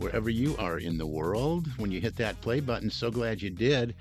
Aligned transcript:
wherever 0.00 0.30
you 0.30 0.56
are 0.56 0.78
in 0.78 0.96
the 0.96 1.06
world. 1.06 1.68
When 1.76 1.92
you 1.92 2.00
hit 2.00 2.16
that 2.16 2.40
play 2.40 2.60
button, 2.60 2.88
so 2.90 3.10
glad 3.10 3.42
you 3.42 3.50
did. 3.50 3.94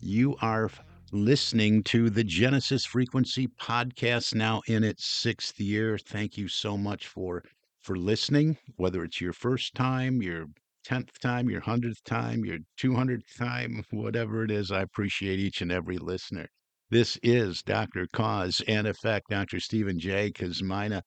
You 0.00 0.36
are 0.40 0.70
listening 1.12 1.82
to 1.84 2.08
the 2.08 2.24
Genesis 2.24 2.86
Frequency 2.86 3.48
podcast 3.60 4.34
now 4.34 4.62
in 4.68 4.82
its 4.82 5.04
sixth 5.04 5.60
year. 5.60 5.98
Thank 5.98 6.38
you 6.38 6.48
so 6.48 6.78
much 6.78 7.06
for 7.08 7.44
for 7.82 7.96
listening, 7.96 8.56
whether 8.76 9.04
it's 9.04 9.20
your 9.20 9.34
first 9.34 9.74
time, 9.74 10.22
your 10.22 10.46
10th 10.86 11.18
time, 11.20 11.50
your 11.50 11.60
100th 11.60 12.02
time, 12.04 12.42
your 12.46 12.58
200th 12.80 13.36
time, 13.36 13.84
whatever 13.90 14.44
it 14.44 14.50
is. 14.50 14.70
I 14.72 14.80
appreciate 14.80 15.38
each 15.38 15.60
and 15.60 15.70
every 15.70 15.98
listener. 15.98 16.48
This 16.88 17.18
is 17.22 17.62
Dr. 17.62 18.06
Cause 18.14 18.62
and 18.66 18.86
Effect, 18.86 19.28
Dr. 19.28 19.60
Stephen 19.60 19.98
J. 19.98 20.32
Kosmina, 20.32 21.02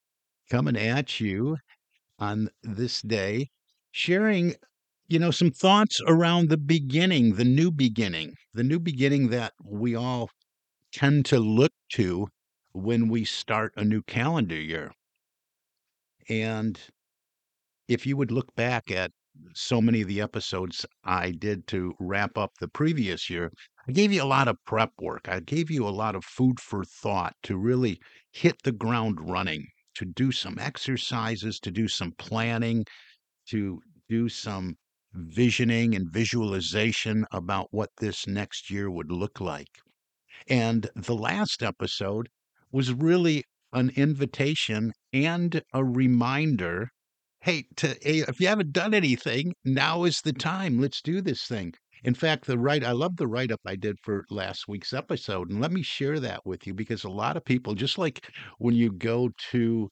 coming 0.52 0.78
at 0.78 1.20
you 1.20 1.58
on 2.20 2.50
this 2.62 3.02
day, 3.02 3.50
sharing, 3.92 4.56
you 5.08 5.20
know, 5.20 5.32
some 5.32 5.52
thoughts 5.52 6.02
around 6.08 6.50
the 6.50 6.58
beginning, 6.58 7.36
the 7.36 7.46
new 7.46 7.72
beginning, 7.72 8.36
the 8.54 8.64
new 8.64 8.80
beginning 8.80 9.30
that 9.30 9.54
we 9.64 9.96
all 9.96 10.30
tend 10.92 11.26
to 11.26 11.40
look 11.40 11.74
to 11.90 12.28
when 12.74 13.10
we 13.10 13.26
start 13.26 13.74
a 13.78 13.84
new 13.84 14.02
calendar 14.04 14.60
year. 14.60 14.92
And 16.30 16.80
if 17.90 18.06
you 18.06 18.16
would 18.16 18.32
look 18.32 18.56
back 18.56 18.90
at 18.92 19.12
so 19.54 19.82
many 19.82 20.02
of 20.02 20.08
the 20.08 20.22
episodes 20.22 20.86
I 21.04 21.32
did 21.32 21.68
to 21.68 21.94
wrap 22.00 22.38
up 22.38 22.54
the 22.60 22.68
previous 22.70 23.30
year, 23.30 23.52
I 23.88 23.92
gave 23.92 24.12
you 24.14 24.24
a 24.24 24.26
lot 24.26 24.48
of 24.48 24.58
prep 24.66 24.92
work. 25.00 25.28
I 25.28 25.42
gave 25.42 25.70
you 25.70 25.88
a 25.88 25.90
lot 25.90 26.16
of 26.16 26.24
food 26.24 26.60
for 26.60 26.84
thought 26.86 27.36
to 27.44 27.58
really 27.58 28.00
hit 28.32 28.64
the 28.64 28.72
ground 28.72 29.30
running, 29.30 29.68
to 29.96 30.06
do 30.06 30.32
some 30.32 30.58
exercises, 30.60 31.60
to 31.60 31.72
do 31.72 31.88
some 31.88 32.14
planning, 32.14 32.86
to 33.50 33.80
do 34.10 34.30
some 34.30 34.76
visioning 35.14 35.96
and 35.96 36.12
visualization 36.12 37.26
about 37.32 37.68
what 37.72 37.90
this 38.00 38.28
next 38.28 38.70
year 38.70 38.90
would 38.90 39.12
look 39.12 39.40
like. 39.40 39.80
And 40.48 40.90
the 40.96 41.16
last 41.16 41.64
episode 41.64 42.30
was 42.72 42.94
really 42.94 43.44
an 43.74 43.92
invitation 43.96 44.94
and 45.14 45.62
a 45.74 45.84
reminder 45.84 46.90
hey, 47.42 47.66
to, 47.78 47.96
if 48.02 48.42
you 48.42 48.48
haven't 48.48 48.74
done 48.74 48.94
anything, 48.94 49.54
now 49.64 50.04
is 50.04 50.22
the 50.22 50.34
time. 50.34 50.82
Let's 50.82 51.02
do 51.02 51.22
this 51.22 51.46
thing. 51.46 51.74
In 52.04 52.14
fact, 52.14 52.46
the 52.46 52.58
right 52.58 52.84
I 52.84 52.92
love 52.92 53.16
the 53.16 53.28
write 53.28 53.52
up 53.52 53.62
I 53.66 53.76
did 53.76 53.96
for 54.04 54.26
last 54.30 54.68
week's 54.68 54.94
episode, 54.94 55.50
and 55.50 55.62
let 55.62 55.72
me 55.72 55.82
share 55.82 56.20
that 56.20 56.46
with 56.46 56.68
you 56.68 56.74
because 56.74 57.04
a 57.04 57.10
lot 57.10 57.38
of 57.38 57.46
people, 57.46 57.74
just 57.74 57.98
like 57.98 58.28
when 58.60 58.76
you 58.76 58.92
go 58.92 59.30
to 59.52 59.90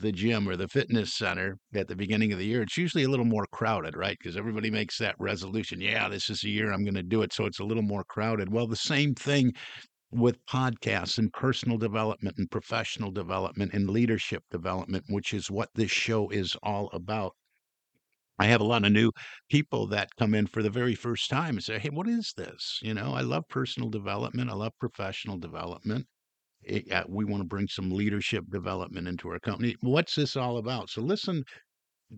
the 0.00 0.12
gym 0.12 0.48
or 0.48 0.56
the 0.56 0.68
fitness 0.68 1.14
center 1.14 1.58
at 1.74 1.88
the 1.88 1.96
beginning 1.96 2.32
of 2.32 2.38
the 2.38 2.46
year, 2.46 2.62
it's 2.62 2.76
usually 2.76 3.04
a 3.04 3.08
little 3.08 3.24
more 3.24 3.46
crowded, 3.52 3.96
right? 3.96 4.16
Because 4.18 4.36
everybody 4.36 4.70
makes 4.70 4.98
that 4.98 5.16
resolution. 5.18 5.80
Yeah, 5.80 6.08
this 6.08 6.30
is 6.30 6.40
the 6.40 6.50
year 6.50 6.72
I'm 6.72 6.84
going 6.84 6.94
to 6.94 7.02
do 7.02 7.22
it. 7.22 7.32
So 7.32 7.46
it's 7.46 7.60
a 7.60 7.64
little 7.64 7.82
more 7.82 8.04
crowded. 8.04 8.52
Well, 8.52 8.66
the 8.66 8.76
same 8.76 9.14
thing 9.14 9.52
with 10.12 10.44
podcasts 10.46 11.18
and 11.18 11.32
personal 11.32 11.78
development 11.78 12.36
and 12.38 12.50
professional 12.50 13.10
development 13.10 13.74
and 13.74 13.90
leadership 13.90 14.44
development, 14.50 15.04
which 15.08 15.34
is 15.34 15.50
what 15.50 15.70
this 15.74 15.90
show 15.90 16.28
is 16.30 16.56
all 16.62 16.90
about. 16.92 17.34
I 18.38 18.44
have 18.48 18.60
a 18.60 18.64
lot 18.64 18.84
of 18.84 18.92
new 18.92 19.10
people 19.48 19.86
that 19.86 20.14
come 20.18 20.34
in 20.34 20.46
for 20.46 20.62
the 20.62 20.68
very 20.68 20.94
first 20.94 21.30
time 21.30 21.56
and 21.56 21.64
say, 21.64 21.78
Hey, 21.78 21.88
what 21.88 22.06
is 22.06 22.34
this? 22.36 22.78
You 22.82 22.92
know, 22.92 23.14
I 23.14 23.22
love 23.22 23.48
personal 23.48 23.88
development. 23.88 24.50
I 24.50 24.54
love 24.54 24.72
professional 24.78 25.38
development. 25.38 26.06
It, 26.62 26.90
uh, 26.92 27.04
we 27.08 27.24
want 27.24 27.40
to 27.42 27.46
bring 27.48 27.68
some 27.68 27.90
leadership 27.90 28.44
development 28.50 29.08
into 29.08 29.28
our 29.28 29.40
company. 29.40 29.76
What's 29.80 30.14
this 30.14 30.36
all 30.36 30.58
about? 30.58 30.90
So 30.90 31.02
listen 31.02 31.44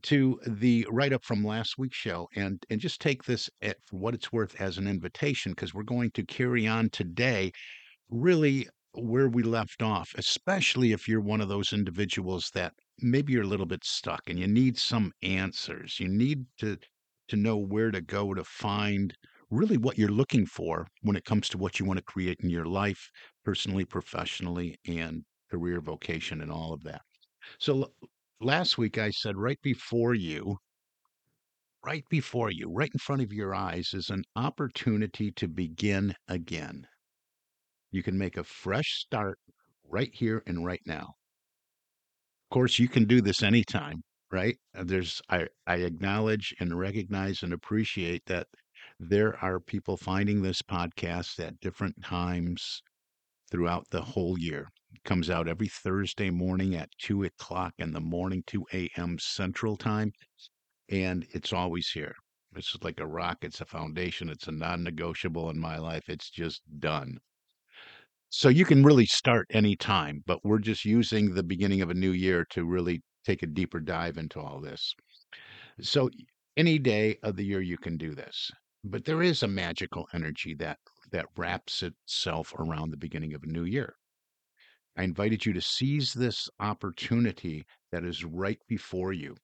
to 0.02 0.40
the 0.46 0.86
write 0.90 1.12
up 1.12 1.24
from 1.24 1.44
last 1.44 1.78
week's 1.78 1.96
show 1.96 2.28
and 2.34 2.64
and 2.70 2.80
just 2.80 3.00
take 3.00 3.24
this 3.24 3.48
at, 3.62 3.76
for 3.86 3.96
what 3.98 4.14
it's 4.14 4.32
worth 4.32 4.60
as 4.60 4.78
an 4.78 4.88
invitation 4.88 5.52
because 5.52 5.72
we're 5.72 5.84
going 5.84 6.10
to 6.12 6.24
carry 6.24 6.66
on 6.66 6.90
today 6.90 7.52
really 8.10 8.68
where 8.94 9.28
we 9.28 9.42
left 9.42 9.82
off, 9.82 10.12
especially 10.16 10.92
if 10.92 11.08
you're 11.08 11.20
one 11.20 11.40
of 11.40 11.48
those 11.48 11.72
individuals 11.72 12.50
that 12.54 12.72
maybe 13.00 13.32
you're 13.32 13.42
a 13.42 13.46
little 13.46 13.66
bit 13.66 13.84
stuck 13.84 14.20
and 14.28 14.38
you 14.38 14.46
need 14.46 14.78
some 14.78 15.12
answers. 15.22 15.98
You 16.00 16.08
need 16.08 16.46
to 16.58 16.78
to 17.28 17.36
know 17.36 17.56
where 17.56 17.90
to 17.90 18.00
go 18.00 18.34
to 18.34 18.44
find 18.44 19.14
really 19.50 19.76
what 19.78 19.98
you're 19.98 20.08
looking 20.08 20.46
for 20.46 20.86
when 21.02 21.16
it 21.16 21.24
comes 21.24 21.48
to 21.48 21.58
what 21.58 21.78
you 21.78 21.86
want 21.86 21.98
to 21.98 22.04
create 22.04 22.38
in 22.42 22.50
your 22.50 22.66
life, 22.66 23.08
personally, 23.44 23.84
professionally, 23.84 24.76
and 24.86 25.24
career 25.50 25.80
vocation 25.80 26.40
and 26.40 26.50
all 26.50 26.72
of 26.72 26.82
that. 26.84 27.02
So 27.58 27.92
last 28.40 28.78
week 28.78 28.98
I 28.98 29.10
said 29.10 29.36
right 29.36 29.60
before 29.62 30.14
you 30.14 30.58
right 31.84 32.04
before 32.08 32.50
you, 32.50 32.70
right 32.70 32.90
in 32.92 32.98
front 32.98 33.22
of 33.22 33.32
your 33.32 33.54
eyes 33.54 33.90
is 33.92 34.08
an 34.08 34.24
opportunity 34.36 35.30
to 35.32 35.46
begin 35.46 36.14
again. 36.28 36.86
You 37.90 38.02
can 38.02 38.16
make 38.18 38.36
a 38.36 38.44
fresh 38.44 39.00
start 39.00 39.38
right 39.84 40.12
here 40.14 40.42
and 40.46 40.64
right 40.64 40.80
now. 40.86 41.14
Of 42.50 42.54
course, 42.54 42.78
you 42.78 42.88
can 42.88 43.04
do 43.04 43.20
this 43.20 43.42
anytime, 43.42 44.02
right? 44.30 44.56
Uh, 44.74 44.84
there's 44.84 45.20
I 45.28 45.48
I 45.66 45.76
acknowledge 45.76 46.54
and 46.58 46.78
recognize 46.78 47.42
and 47.42 47.52
appreciate 47.52 48.24
that 48.26 48.48
there 48.98 49.36
are 49.44 49.60
people 49.60 49.96
finding 49.96 50.40
this 50.40 50.62
podcast 50.62 51.38
at 51.44 51.60
different 51.60 52.02
times 52.02 52.82
throughout 53.54 53.88
the 53.90 54.02
whole 54.02 54.36
year. 54.36 54.68
It 54.92 55.04
comes 55.04 55.30
out 55.30 55.46
every 55.46 55.68
Thursday 55.68 56.28
morning 56.28 56.74
at 56.74 56.88
two 56.98 57.22
o'clock 57.22 57.72
in 57.78 57.92
the 57.92 58.00
morning, 58.00 58.42
2 58.48 58.64
a.m. 58.72 59.16
Central 59.20 59.76
Time, 59.76 60.12
and 60.90 61.24
it's 61.30 61.52
always 61.52 61.88
here. 61.88 62.16
It's 62.56 62.76
like 62.82 62.98
a 62.98 63.06
rock, 63.06 63.38
it's 63.42 63.60
a 63.60 63.64
foundation, 63.64 64.28
it's 64.28 64.48
a 64.48 64.52
non 64.52 64.82
negotiable 64.82 65.50
in 65.50 65.58
my 65.60 65.78
life. 65.78 66.08
It's 66.08 66.30
just 66.30 66.62
done. 66.80 67.18
So 68.28 68.48
you 68.48 68.64
can 68.64 68.82
really 68.82 69.06
start 69.06 69.46
any 69.50 69.76
time, 69.76 70.24
but 70.26 70.44
we're 70.44 70.58
just 70.58 70.84
using 70.84 71.32
the 71.32 71.44
beginning 71.44 71.80
of 71.80 71.90
a 71.90 71.94
new 71.94 72.10
year 72.10 72.44
to 72.50 72.64
really 72.64 73.02
take 73.24 73.44
a 73.44 73.46
deeper 73.46 73.78
dive 73.78 74.18
into 74.18 74.40
all 74.40 74.60
this. 74.60 74.92
So 75.80 76.10
any 76.56 76.80
day 76.80 77.18
of 77.22 77.36
the 77.36 77.44
year 77.44 77.60
you 77.60 77.78
can 77.78 77.98
do 77.98 78.16
this. 78.16 78.50
But 78.82 79.04
there 79.04 79.22
is 79.22 79.44
a 79.44 79.48
magical 79.48 80.08
energy 80.12 80.56
that 80.56 80.78
that 81.14 81.28
wraps 81.36 81.80
itself 81.80 82.52
around 82.58 82.90
the 82.90 82.96
beginning 82.96 83.34
of 83.34 83.44
a 83.44 83.46
new 83.46 83.62
year. 83.62 83.94
I 84.96 85.04
invited 85.04 85.46
you 85.46 85.52
to 85.52 85.60
seize 85.60 86.12
this 86.12 86.48
opportunity 86.58 87.64
that 87.92 88.02
is 88.02 88.24
right 88.24 88.58
before 88.66 89.12
you. 89.12 89.36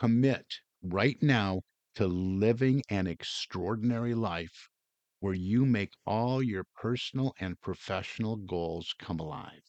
Commit 0.00 0.56
right 0.82 1.22
now 1.22 1.62
to 1.94 2.08
living 2.08 2.82
an 2.88 3.06
extraordinary 3.06 4.14
life 4.14 4.68
where 5.20 5.32
you 5.32 5.64
make 5.64 5.92
all 6.04 6.42
your 6.42 6.64
personal 6.74 7.34
and 7.38 7.60
professional 7.60 8.34
goals 8.34 8.96
come 8.98 9.20
alive. 9.20 9.62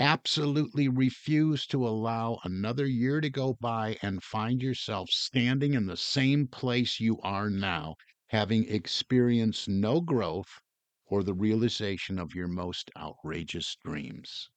Absolutely 0.00 0.88
refuse 0.88 1.64
to 1.68 1.86
allow 1.86 2.40
another 2.42 2.86
year 2.86 3.20
to 3.20 3.30
go 3.30 3.56
by 3.60 3.96
and 4.02 4.24
find 4.24 4.62
yourself 4.62 5.10
standing 5.10 5.74
in 5.74 5.86
the 5.86 5.96
same 5.96 6.48
place 6.48 6.98
you 6.98 7.20
are 7.20 7.48
now, 7.48 7.94
having 8.28 8.68
experienced 8.68 9.68
no 9.68 10.00
growth 10.00 10.60
or 11.06 11.22
the 11.22 11.34
realization 11.34 12.18
of 12.18 12.34
your 12.34 12.48
most 12.48 12.90
outrageous 12.96 13.76
dreams. 13.76 14.50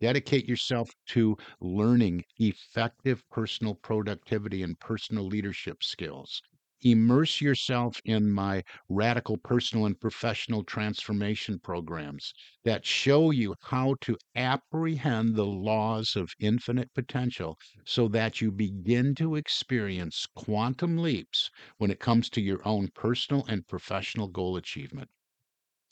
Dedicate 0.00 0.48
yourself 0.48 0.90
to 1.06 1.36
learning 1.60 2.24
effective 2.38 3.22
personal 3.30 3.74
productivity 3.74 4.62
and 4.62 4.78
personal 4.80 5.24
leadership 5.24 5.82
skills 5.82 6.42
immerse 6.82 7.40
yourself 7.40 8.00
in 8.04 8.30
my 8.30 8.62
radical 8.88 9.36
personal 9.36 9.86
and 9.86 10.00
professional 10.00 10.64
transformation 10.64 11.58
programs 11.58 12.32
that 12.64 12.84
show 12.86 13.30
you 13.30 13.54
how 13.60 13.94
to 14.00 14.16
apprehend 14.34 15.34
the 15.36 15.46
laws 15.46 16.16
of 16.16 16.32
infinite 16.40 16.92
potential 16.94 17.58
so 17.84 18.08
that 18.08 18.40
you 18.40 18.50
begin 18.50 19.14
to 19.14 19.36
experience 19.36 20.26
quantum 20.34 20.98
leaps 20.98 21.50
when 21.78 21.90
it 21.90 22.00
comes 22.00 22.28
to 22.30 22.40
your 22.40 22.66
own 22.66 22.88
personal 22.88 23.44
and 23.46 23.68
professional 23.68 24.28
goal 24.28 24.56
achievement. 24.56 25.10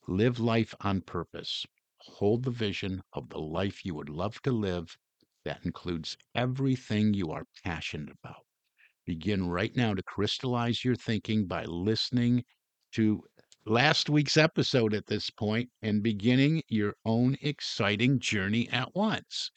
Live 0.09 0.41
life 0.41 0.75
on 0.81 1.03
purpose. 1.03 1.65
Hold 1.99 2.43
the 2.43 2.51
vision 2.51 3.03
of 3.13 3.29
the 3.29 3.39
life 3.39 3.85
you 3.85 3.95
would 3.95 4.09
love 4.09 4.43
to 4.43 4.51
live 4.51 4.99
that 5.45 5.65
includes 5.65 6.17
everything 6.35 7.15
you 7.15 7.31
are 7.31 7.47
passionate 7.65 8.11
about. 8.11 8.48
Begin 9.09 9.49
right 9.49 9.75
now 9.75 9.95
to 9.95 10.03
crystallize 10.03 10.85
your 10.85 10.95
thinking 10.95 11.47
by 11.47 11.65
listening 11.65 12.45
to 12.93 13.23
last 13.65 14.11
week's 14.11 14.37
episode 14.37 14.93
at 14.93 15.07
this 15.07 15.31
point 15.31 15.71
and 15.81 16.03
beginning 16.03 16.61
your 16.69 16.93
own 17.07 17.35
exciting 17.41 18.19
journey 18.19 18.69
at 18.69 18.95
once. 18.95 19.51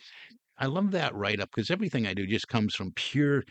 I 0.57 0.67
love 0.67 0.91
that 0.91 1.13
write 1.15 1.41
up 1.41 1.49
because 1.53 1.69
everything 1.69 2.07
I 2.07 2.13
do 2.13 2.25
just 2.25 2.47
comes 2.47 2.73
from 2.73 2.93
pure 2.93 3.43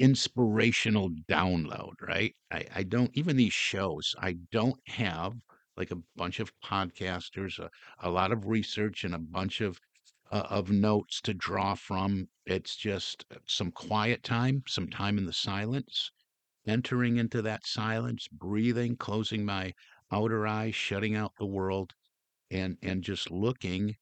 inspirational 0.00 1.10
download, 1.30 1.92
right? 2.02 2.34
I, 2.50 2.64
I 2.74 2.82
don't, 2.82 3.12
even 3.14 3.36
these 3.36 3.52
shows, 3.52 4.16
I 4.18 4.38
don't 4.50 4.80
have 4.88 5.34
like 5.76 5.92
a 5.92 6.02
bunch 6.16 6.40
of 6.40 6.50
podcasters, 6.64 7.60
a, 7.60 7.70
a 8.00 8.10
lot 8.10 8.32
of 8.32 8.48
research, 8.48 9.04
and 9.04 9.14
a 9.14 9.20
bunch 9.20 9.60
of 9.60 9.78
uh, 10.30 10.46
of 10.50 10.70
notes 10.70 11.20
to 11.22 11.34
draw 11.34 11.74
from. 11.74 12.28
It's 12.46 12.76
just 12.76 13.24
uh, 13.30 13.36
some 13.46 13.72
quiet 13.72 14.22
time, 14.22 14.62
some 14.66 14.88
time 14.88 15.18
in 15.18 15.26
the 15.26 15.32
silence, 15.32 16.10
entering 16.66 17.16
into 17.16 17.42
that 17.42 17.66
silence, 17.66 18.28
breathing, 18.28 18.96
closing 18.96 19.44
my 19.44 19.74
outer 20.12 20.46
eyes, 20.46 20.74
shutting 20.74 21.14
out 21.16 21.32
the 21.38 21.46
world, 21.46 21.94
and 22.50 22.78
and 22.82 23.02
just 23.04 23.30
looking 23.30 23.96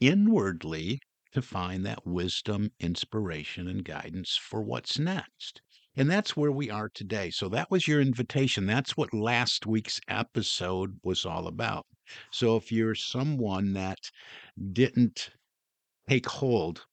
inwardly 0.00 1.00
to 1.32 1.40
find 1.40 1.86
that 1.86 2.06
wisdom, 2.06 2.70
inspiration, 2.78 3.68
and 3.68 3.84
guidance 3.84 4.36
for 4.36 4.60
what's 4.62 4.98
next. 4.98 5.62
And 5.96 6.10
that's 6.10 6.36
where 6.36 6.52
we 6.52 6.70
are 6.70 6.90
today. 6.90 7.30
So 7.30 7.48
that 7.50 7.70
was 7.70 7.88
your 7.88 8.00
invitation. 8.00 8.66
That's 8.66 8.96
what 8.96 9.14
last 9.14 9.66
week's 9.66 10.00
episode 10.08 10.98
was 11.02 11.24
all 11.24 11.46
about. 11.46 11.86
So 12.30 12.56
if 12.56 12.72
you're 12.72 12.94
someone 12.94 13.72
that 13.74 13.98
didn't 14.72 15.30
take 16.08 16.26
hold 16.26 16.84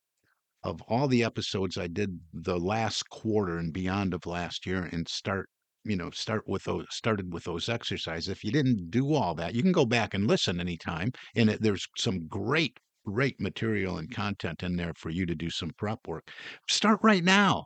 of 0.63 0.81
all 0.83 1.07
the 1.07 1.23
episodes 1.23 1.77
I 1.77 1.87
did 1.87 2.19
the 2.33 2.59
last 2.59 3.09
quarter 3.09 3.57
and 3.57 3.73
beyond 3.73 4.13
of 4.13 4.25
last 4.25 4.65
year 4.65 4.89
and 4.91 5.07
start 5.07 5.49
you 5.85 5.95
know 5.95 6.09
start 6.11 6.43
with 6.47 6.63
those 6.65 6.85
started 6.91 7.33
with 7.33 7.45
those 7.45 7.69
exercises 7.69 8.27
if 8.27 8.43
you 8.43 8.51
didn't 8.51 8.91
do 8.91 9.13
all 9.13 9.33
that 9.35 9.55
you 9.55 9.63
can 9.63 9.71
go 9.71 9.85
back 9.85 10.13
and 10.13 10.27
listen 10.27 10.59
anytime 10.59 11.11
and 11.35 11.49
it, 11.49 11.61
there's 11.61 11.87
some 11.97 12.27
great 12.27 12.77
great 13.05 13.39
material 13.39 13.97
and 13.97 14.11
content 14.11 14.63
in 14.63 14.75
there 14.75 14.93
for 14.95 15.09
you 15.09 15.25
to 15.25 15.35
do 15.35 15.49
some 15.49 15.71
prep 15.77 15.99
work. 16.07 16.29
Start 16.67 16.99
right 17.01 17.23
now. 17.23 17.65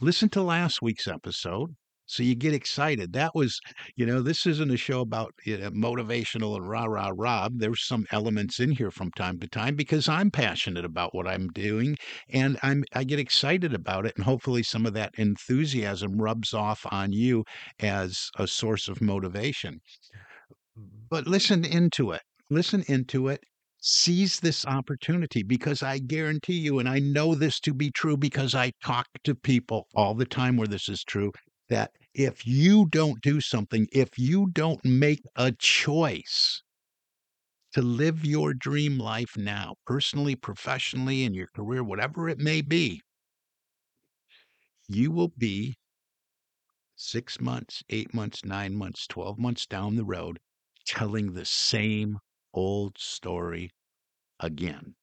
Listen 0.00 0.28
to 0.30 0.42
last 0.42 0.82
week's 0.82 1.06
episode 1.06 1.76
so 2.06 2.22
you 2.22 2.34
get 2.34 2.54
excited. 2.54 3.12
That 3.12 3.34
was, 3.34 3.60
you 3.96 4.04
know, 4.04 4.20
this 4.20 4.46
isn't 4.46 4.70
a 4.70 4.76
show 4.76 5.00
about 5.00 5.32
you 5.44 5.58
know, 5.58 5.70
motivational 5.70 6.56
and 6.56 6.68
rah 6.68 6.84
rah 6.84 7.12
rah. 7.14 7.48
There's 7.52 7.86
some 7.86 8.06
elements 8.10 8.60
in 8.60 8.72
here 8.72 8.90
from 8.90 9.10
time 9.12 9.38
to 9.40 9.48
time 9.48 9.74
because 9.76 10.08
I'm 10.08 10.30
passionate 10.30 10.84
about 10.84 11.14
what 11.14 11.26
I'm 11.26 11.48
doing 11.48 11.96
and 12.28 12.58
I'm 12.62 12.84
I 12.92 13.04
get 13.04 13.18
excited 13.18 13.72
about 13.72 14.06
it 14.06 14.14
and 14.16 14.24
hopefully 14.24 14.62
some 14.62 14.86
of 14.86 14.92
that 14.94 15.14
enthusiasm 15.16 16.20
rubs 16.20 16.52
off 16.52 16.86
on 16.90 17.12
you 17.12 17.44
as 17.80 18.30
a 18.38 18.46
source 18.46 18.88
of 18.88 19.00
motivation. 19.00 19.80
But 21.08 21.26
listen 21.26 21.64
into 21.64 22.12
it. 22.12 22.22
Listen 22.50 22.84
into 22.86 23.28
it 23.28 23.40
seize 23.86 24.40
this 24.40 24.64
opportunity 24.64 25.42
because 25.42 25.82
I 25.82 25.98
guarantee 25.98 26.58
you, 26.58 26.78
and 26.78 26.88
I 26.88 27.00
know 27.00 27.34
this 27.34 27.60
to 27.60 27.74
be 27.74 27.90
true 27.90 28.16
because 28.16 28.54
I 28.54 28.72
talk 28.82 29.06
to 29.24 29.34
people 29.34 29.88
all 29.94 30.14
the 30.14 30.24
time 30.24 30.56
where 30.56 30.66
this 30.66 30.88
is 30.88 31.04
true, 31.04 31.32
that 31.68 31.92
if 32.14 32.46
you 32.46 32.86
don't 32.90 33.20
do 33.22 33.40
something, 33.40 33.86
if 33.92 34.18
you 34.18 34.48
don't 34.52 34.84
make 34.84 35.22
a 35.36 35.52
choice 35.52 36.62
to 37.72 37.82
live 37.82 38.24
your 38.24 38.54
dream 38.54 38.98
life 38.98 39.36
now, 39.36 39.74
personally, 39.86 40.36
professionally, 40.36 41.24
in 41.24 41.34
your 41.34 41.48
career, 41.54 41.82
whatever 41.82 42.28
it 42.28 42.38
may 42.38 42.62
be, 42.62 43.00
you 44.88 45.10
will 45.10 45.32
be 45.36 45.74
six 46.96 47.40
months, 47.40 47.82
eight 47.90 48.14
months, 48.14 48.44
nine 48.44 48.74
months, 48.74 49.06
12 49.06 49.38
months 49.38 49.66
down 49.66 49.96
the 49.96 50.04
road 50.04 50.38
telling 50.86 51.32
the 51.32 51.44
same 51.44 52.18
old 52.52 52.96
story 52.98 53.70
again. 54.40 54.94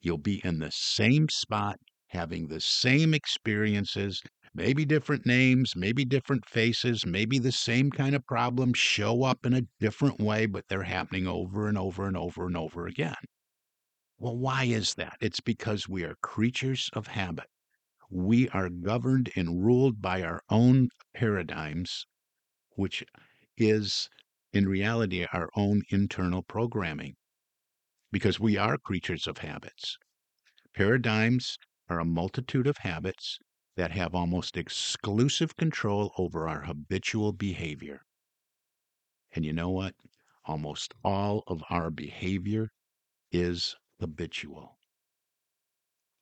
You'll 0.00 0.18
be 0.18 0.44
in 0.44 0.58
the 0.58 0.70
same 0.70 1.28
spot, 1.28 1.78
having 2.08 2.48
the 2.48 2.60
same 2.60 3.14
experiences, 3.14 4.22
maybe 4.54 4.84
different 4.84 5.26
names, 5.26 5.74
maybe 5.74 6.04
different 6.04 6.46
faces, 6.46 7.06
maybe 7.06 7.38
the 7.38 7.52
same 7.52 7.90
kind 7.90 8.14
of 8.14 8.26
problems 8.26 8.78
show 8.78 9.22
up 9.22 9.46
in 9.46 9.54
a 9.54 9.66
different 9.80 10.20
way, 10.20 10.46
but 10.46 10.64
they're 10.68 10.82
happening 10.82 11.26
over 11.26 11.68
and 11.68 11.78
over 11.78 12.06
and 12.06 12.16
over 12.16 12.46
and 12.46 12.56
over 12.56 12.86
again. 12.86 13.14
Well, 14.18 14.36
why 14.36 14.64
is 14.64 14.94
that? 14.94 15.16
It's 15.20 15.40
because 15.40 15.88
we 15.88 16.04
are 16.04 16.16
creatures 16.22 16.90
of 16.92 17.08
habit. 17.08 17.48
We 18.10 18.48
are 18.50 18.68
governed 18.68 19.32
and 19.34 19.64
ruled 19.64 20.02
by 20.02 20.22
our 20.22 20.42
own 20.48 20.90
paradigms, 21.14 22.06
which 22.76 23.04
is 23.56 24.08
in 24.52 24.68
reality 24.68 25.26
our 25.32 25.48
own 25.56 25.82
internal 25.90 26.42
programming 26.42 27.16
because 28.12 28.38
we 28.38 28.56
are 28.56 28.76
creatures 28.76 29.26
of 29.26 29.38
habits. 29.38 29.96
Paradigms 30.74 31.56
are 31.88 31.98
a 31.98 32.04
multitude 32.04 32.66
of 32.66 32.76
habits 32.78 33.38
that 33.76 33.92
have 33.92 34.14
almost 34.14 34.56
exclusive 34.56 35.56
control 35.56 36.12
over 36.18 36.48
our 36.48 36.62
habitual 36.62 37.32
behavior. 37.32 38.02
And 39.32 39.44
you 39.44 39.52
know 39.52 39.68
what? 39.68 39.96
Almost 40.44 40.94
all 41.02 41.42
of 41.48 41.62
our 41.68 41.90
behavior 41.90 42.70
is 43.32 43.76
habitual. 44.00 44.78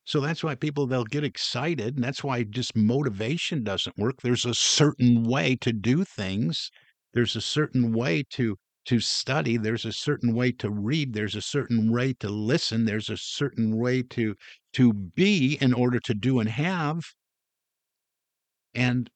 So 0.05 0.19
that's 0.19 0.43
why 0.43 0.53
people 0.55 0.85
they'll 0.85 1.05
get 1.05 1.23
excited 1.23 1.95
and 1.95 2.03
that's 2.03 2.23
why 2.23 2.43
just 2.43 2.75
motivation 2.75 3.63
doesn't 3.63 3.97
work. 3.97 4.21
There's 4.21 4.45
a 4.45 4.53
certain 4.53 5.23
way 5.23 5.55
to 5.57 5.73
do 5.73 6.03
things. 6.03 6.69
There's 7.13 7.35
a 7.35 7.41
certain 7.41 7.91
way 7.91 8.23
to 8.31 8.57
to 8.85 8.99
study 8.99 9.57
there's 9.57 9.85
a 9.85 9.93
certain 9.93 10.33
way 10.35 10.51
to 10.53 10.69
read 10.69 11.13
there's 11.13 11.35
a 11.35 11.41
certain 11.41 11.91
way 11.91 12.13
to 12.13 12.29
listen 12.29 12.85
there's 12.85 13.11
a 13.11 13.17
certain 13.17 13.77
way 13.77 14.01
to 14.01 14.35
to 14.73 14.91
be 14.91 15.55
in 15.61 15.71
order 15.71 15.99
to 15.99 16.15
do 16.15 16.39
and 16.39 16.49
have 16.49 17.03
and 18.75 19.09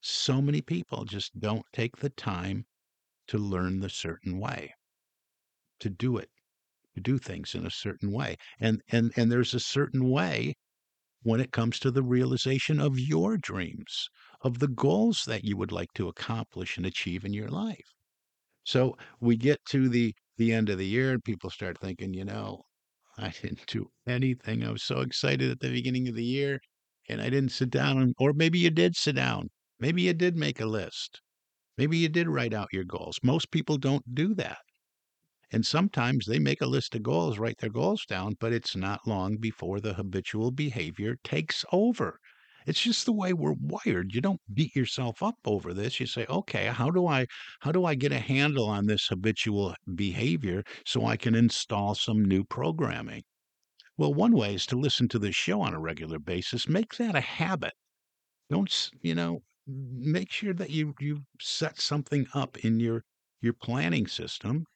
so 0.00 0.40
many 0.42 0.62
people 0.62 1.04
just 1.04 1.38
don't 1.40 1.66
take 1.72 1.96
the 1.96 2.10
time 2.10 2.66
to 3.28 3.38
learn 3.38 3.80
the 3.80 3.90
certain 3.90 4.38
way 4.38 4.74
to 5.80 5.88
do 5.90 6.16
it 6.18 6.30
to 6.94 7.00
do 7.00 7.18
things 7.18 7.54
in 7.54 7.66
a 7.66 7.70
certain 7.70 8.12
way 8.12 8.36
and 8.60 8.82
and 8.88 9.12
and 9.16 9.30
there's 9.32 9.54
a 9.54 9.60
certain 9.60 10.10
way 10.10 10.54
when 11.22 11.40
it 11.40 11.52
comes 11.52 11.78
to 11.78 11.90
the 11.90 12.02
realization 12.02 12.80
of 12.80 12.98
your 12.98 13.36
dreams 13.38 14.08
of 14.42 14.58
the 14.60 14.68
goals 14.68 15.24
that 15.26 15.44
you 15.44 15.56
would 15.56 15.72
like 15.72 15.92
to 15.94 16.08
accomplish 16.08 16.76
and 16.76 16.86
achieve 16.86 17.24
in 17.24 17.32
your 17.34 17.48
life 17.48 17.94
so 18.64 18.96
we 19.20 19.36
get 19.36 19.64
to 19.64 19.88
the 19.88 20.14
the 20.36 20.52
end 20.52 20.68
of 20.68 20.78
the 20.78 20.86
year 20.86 21.12
and 21.12 21.24
people 21.24 21.48
start 21.50 21.78
thinking, 21.78 22.12
you 22.12 22.24
know, 22.24 22.62
I 23.16 23.30
didn't 23.30 23.66
do 23.66 23.90
anything. 24.06 24.64
I 24.64 24.70
was 24.70 24.82
so 24.82 25.00
excited 25.00 25.50
at 25.50 25.60
the 25.60 25.70
beginning 25.70 26.08
of 26.08 26.14
the 26.14 26.24
year 26.24 26.60
and 27.08 27.20
I 27.20 27.30
didn't 27.30 27.52
sit 27.52 27.70
down 27.70 27.98
and, 27.98 28.14
or 28.18 28.32
maybe 28.32 28.58
you 28.58 28.70
did 28.70 28.96
sit 28.96 29.16
down. 29.16 29.50
Maybe 29.80 30.02
you 30.02 30.14
did 30.14 30.36
make 30.36 30.60
a 30.60 30.66
list. 30.66 31.20
Maybe 31.78 31.98
you 31.98 32.08
did 32.08 32.28
write 32.28 32.54
out 32.54 32.68
your 32.72 32.84
goals. 32.84 33.20
Most 33.22 33.50
people 33.50 33.78
don't 33.78 34.14
do 34.14 34.34
that. 34.36 34.58
And 35.50 35.66
sometimes 35.66 36.26
they 36.26 36.38
make 36.38 36.60
a 36.60 36.66
list 36.68 36.94
of 36.94 37.02
goals, 37.02 37.36
write 37.36 37.58
their 37.58 37.68
goals 37.68 38.06
down, 38.06 38.36
but 38.38 38.52
it's 38.52 38.76
not 38.76 39.08
long 39.08 39.38
before 39.38 39.80
the 39.80 39.94
habitual 39.94 40.52
behavior 40.52 41.16
takes 41.24 41.64
over. 41.72 42.20
It's 42.64 42.80
just 42.80 43.06
the 43.06 43.12
way 43.12 43.32
we're 43.32 43.56
wired. 43.58 44.14
You 44.14 44.20
don't 44.20 44.40
beat 44.54 44.76
yourself 44.76 45.24
up 45.24 45.38
over 45.44 45.74
this. 45.74 45.98
You 45.98 46.06
say, 46.06 46.26
"Okay, 46.26 46.66
how 46.66 46.92
do 46.92 47.08
I 47.08 47.26
how 47.60 47.72
do 47.72 47.84
I 47.84 47.96
get 47.96 48.12
a 48.12 48.20
handle 48.20 48.66
on 48.68 48.86
this 48.86 49.08
habitual 49.08 49.74
behavior 49.96 50.62
so 50.84 51.04
I 51.06 51.16
can 51.16 51.34
install 51.34 51.96
some 51.96 52.24
new 52.24 52.44
programming?" 52.44 53.24
Well, 53.98 54.14
one 54.14 54.32
way 54.32 54.54
is 54.54 54.64
to 54.66 54.76
listen 54.76 55.06
to 55.08 55.18
this 55.18 55.36
show 55.36 55.60
on 55.60 55.74
a 55.74 55.78
regular 55.78 56.18
basis. 56.18 56.66
Make 56.66 56.94
that 56.96 57.14
a 57.14 57.20
habit. 57.20 57.74
Don't, 58.50 58.90
you 59.02 59.14
know, 59.14 59.44
make 59.66 60.30
sure 60.32 60.54
that 60.54 60.70
you 60.70 60.94
you 61.00 61.26
set 61.40 61.80
something 61.80 62.26
up 62.34 62.58
in 62.64 62.80
your 62.80 63.04
your 63.40 63.54
planning 63.54 64.06
system 64.06 64.66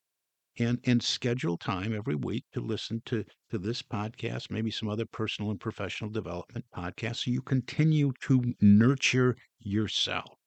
and 0.59 0.81
and 0.85 1.03
schedule 1.03 1.59
time 1.59 1.95
every 1.95 2.17
week 2.17 2.45
to 2.53 2.61
listen 2.61 3.03
to 3.07 3.25
to 3.51 3.59
this 3.59 3.83
podcast, 3.83 4.51
maybe 4.51 4.71
some 4.71 4.89
other 4.89 5.07
personal 5.07 5.51
and 5.51 5.61
professional 5.61 6.11
development 6.11 6.67
podcasts, 6.75 7.25
so 7.25 7.31
you 7.33 7.43
continue 7.43 8.13
to 8.23 8.55
nurture 8.61 9.37
yourself. 9.61 10.39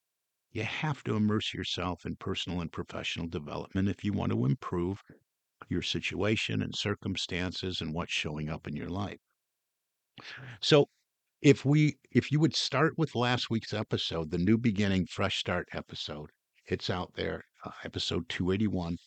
You 0.52 0.64
have 0.64 1.04
to 1.06 1.16
immerse 1.16 1.54
yourself 1.54 2.06
in 2.06 2.16
personal 2.18 2.62
and 2.62 2.72
professional 2.72 3.28
development 3.28 3.90
if 3.90 4.04
you 4.06 4.14
want 4.14 4.32
to 4.32 4.46
improve 4.46 5.04
your 5.70 5.82
situation 5.82 6.62
and 6.62 6.76
circumstances 6.76 7.82
and 7.82 7.94
what's 7.94 8.14
showing 8.14 8.50
up 8.50 8.68
in 8.68 8.76
your 8.76 8.90
life. 8.90 9.20
So, 10.62 10.90
if 11.42 11.66
we 11.66 11.98
if 12.12 12.32
you 12.32 12.40
would 12.40 12.56
start 12.56 12.98
with 12.98 13.16
last 13.16 13.50
week's 13.50 13.74
episode, 13.74 14.32
the 14.32 14.38
new 14.38 14.58
beginning 14.58 15.08
fresh 15.08 15.40
start 15.40 15.68
episode, 15.74 16.30
it's 16.68 16.90
out 16.90 17.14
there, 17.16 17.44
uh, 17.66 17.72
episode 17.84 18.30
281. 18.30 18.98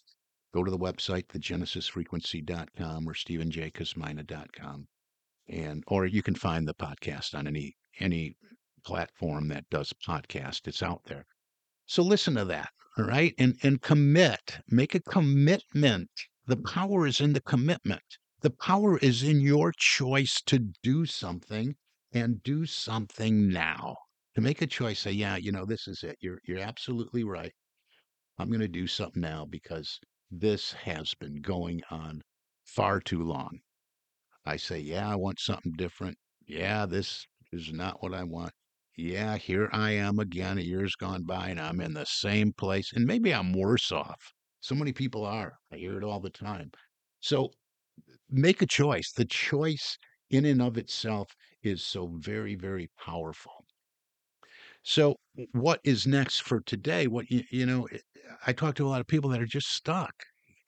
Go 0.53 0.65
to 0.65 0.71
the 0.71 0.79
website, 0.79 1.27
thegenesisfrequency.com 1.29 3.09
or 3.09 3.13
stephenjkosmina.com. 3.15 4.89
And 5.49 5.85
or 5.87 6.07
you 6.07 6.23
can 6.23 6.35
find 6.35 6.67
the 6.67 6.75
podcast 6.75 7.35
on 7.35 7.47
any 7.47 7.77
any 8.01 8.37
platform 8.85 9.49
that 9.49 9.69
does 9.71 9.93
podcast. 10.07 10.67
It's 10.67 10.83
out 10.83 11.03
there. 11.07 11.25
So 11.87 12.03
listen 12.03 12.35
to 12.35 12.45
that, 12.47 12.71
all 12.99 13.05
right? 13.05 13.35
And 13.39 13.57
and 13.63 13.81
commit. 13.81 14.59
Make 14.69 14.95
a 14.95 15.01
commitment. 15.01 16.11
The 16.47 16.57
power 16.57 17.07
is 17.07 17.21
in 17.21 17.33
the 17.33 17.41
commitment. 17.41 18.19
The 18.41 18.51
power 18.51 18.99
is 18.99 19.23
in 19.23 19.41
your 19.41 19.73
choice 19.77 20.41
to 20.47 20.59
do 20.83 21.05
something 21.05 21.77
and 22.13 22.43
do 22.43 22.67
something 22.67 23.49
now. 23.49 23.97
To 24.35 24.41
make 24.41 24.63
a 24.63 24.67
choice, 24.67 25.01
say, 25.01 25.13
yeah, 25.13 25.37
you 25.37 25.53
know, 25.53 25.65
this 25.65 25.89
is 25.89 26.03
it. 26.03 26.17
You're 26.21 26.41
you're 26.45 26.61
absolutely 26.61 27.25
right. 27.25 27.53
I'm 28.39 28.49
going 28.49 28.61
to 28.61 28.69
do 28.69 28.87
something 28.87 29.23
now 29.23 29.45
because 29.45 30.01
this 30.31 30.73
has 30.73 31.15
been 31.15 31.43
going 31.43 31.83
on 31.91 32.23
far 32.65 33.01
too 33.01 33.23
long. 33.23 33.61
I 34.45 34.57
say, 34.57 34.79
yeah, 34.79 35.11
I 35.11 35.17
want 35.17 35.41
something 35.41 35.73
different. 35.73 36.19
Yeah, 36.47 36.87
this 36.87 37.27
is 37.53 37.73
not 37.73 38.03
what 38.03 38.15
I 38.15 38.23
want. 38.25 38.53
Yeah, 38.97 39.37
here 39.37 39.69
I 39.73 39.91
am 39.91 40.19
again. 40.19 40.59
A 40.59 40.63
year's 40.63 40.95
gone 40.95 41.25
by 41.25 41.49
and 41.49 41.61
I'm 41.61 41.81
in 41.81 41.95
the 41.95 42.07
same 42.07 42.53
place. 42.53 42.93
And 42.93 43.05
maybe 43.07 43.35
I'm 43.35 43.53
worse 43.53 43.93
off. 43.93 44.33
So 44.61 44.75
many 44.75 44.93
people 44.93 45.25
are. 45.25 45.59
I 45.73 45.77
hear 45.77 45.99
it 45.99 46.05
all 46.05 46.21
the 46.21 46.31
time. 46.31 46.71
So 47.21 47.51
make 48.31 48.63
a 48.63 48.67
choice. 48.67 49.13
The 49.13 49.25
choice 49.25 49.99
in 50.31 50.45
and 50.45 50.61
of 50.61 50.77
itself 50.77 51.35
is 51.63 51.85
so 51.85 52.13
very, 52.19 52.55
very 52.55 52.91
powerful. 52.99 53.65
So, 54.83 55.17
what 55.53 55.81
is 55.83 56.07
next 56.07 56.43
for 56.43 56.61
today? 56.61 57.09
What 57.09 57.29
you, 57.31 57.43
you 57.51 57.67
know, 57.67 57.89
eh, 57.93 57.99
I 58.47 58.53
talk 58.53 58.77
to 58.77 58.87
a 58.87 58.89
lot 58.89 59.01
of 59.01 59.07
people 59.09 59.31
that 59.31 59.41
are 59.41 59.47
just 59.47 59.73
stuck, 59.73 60.15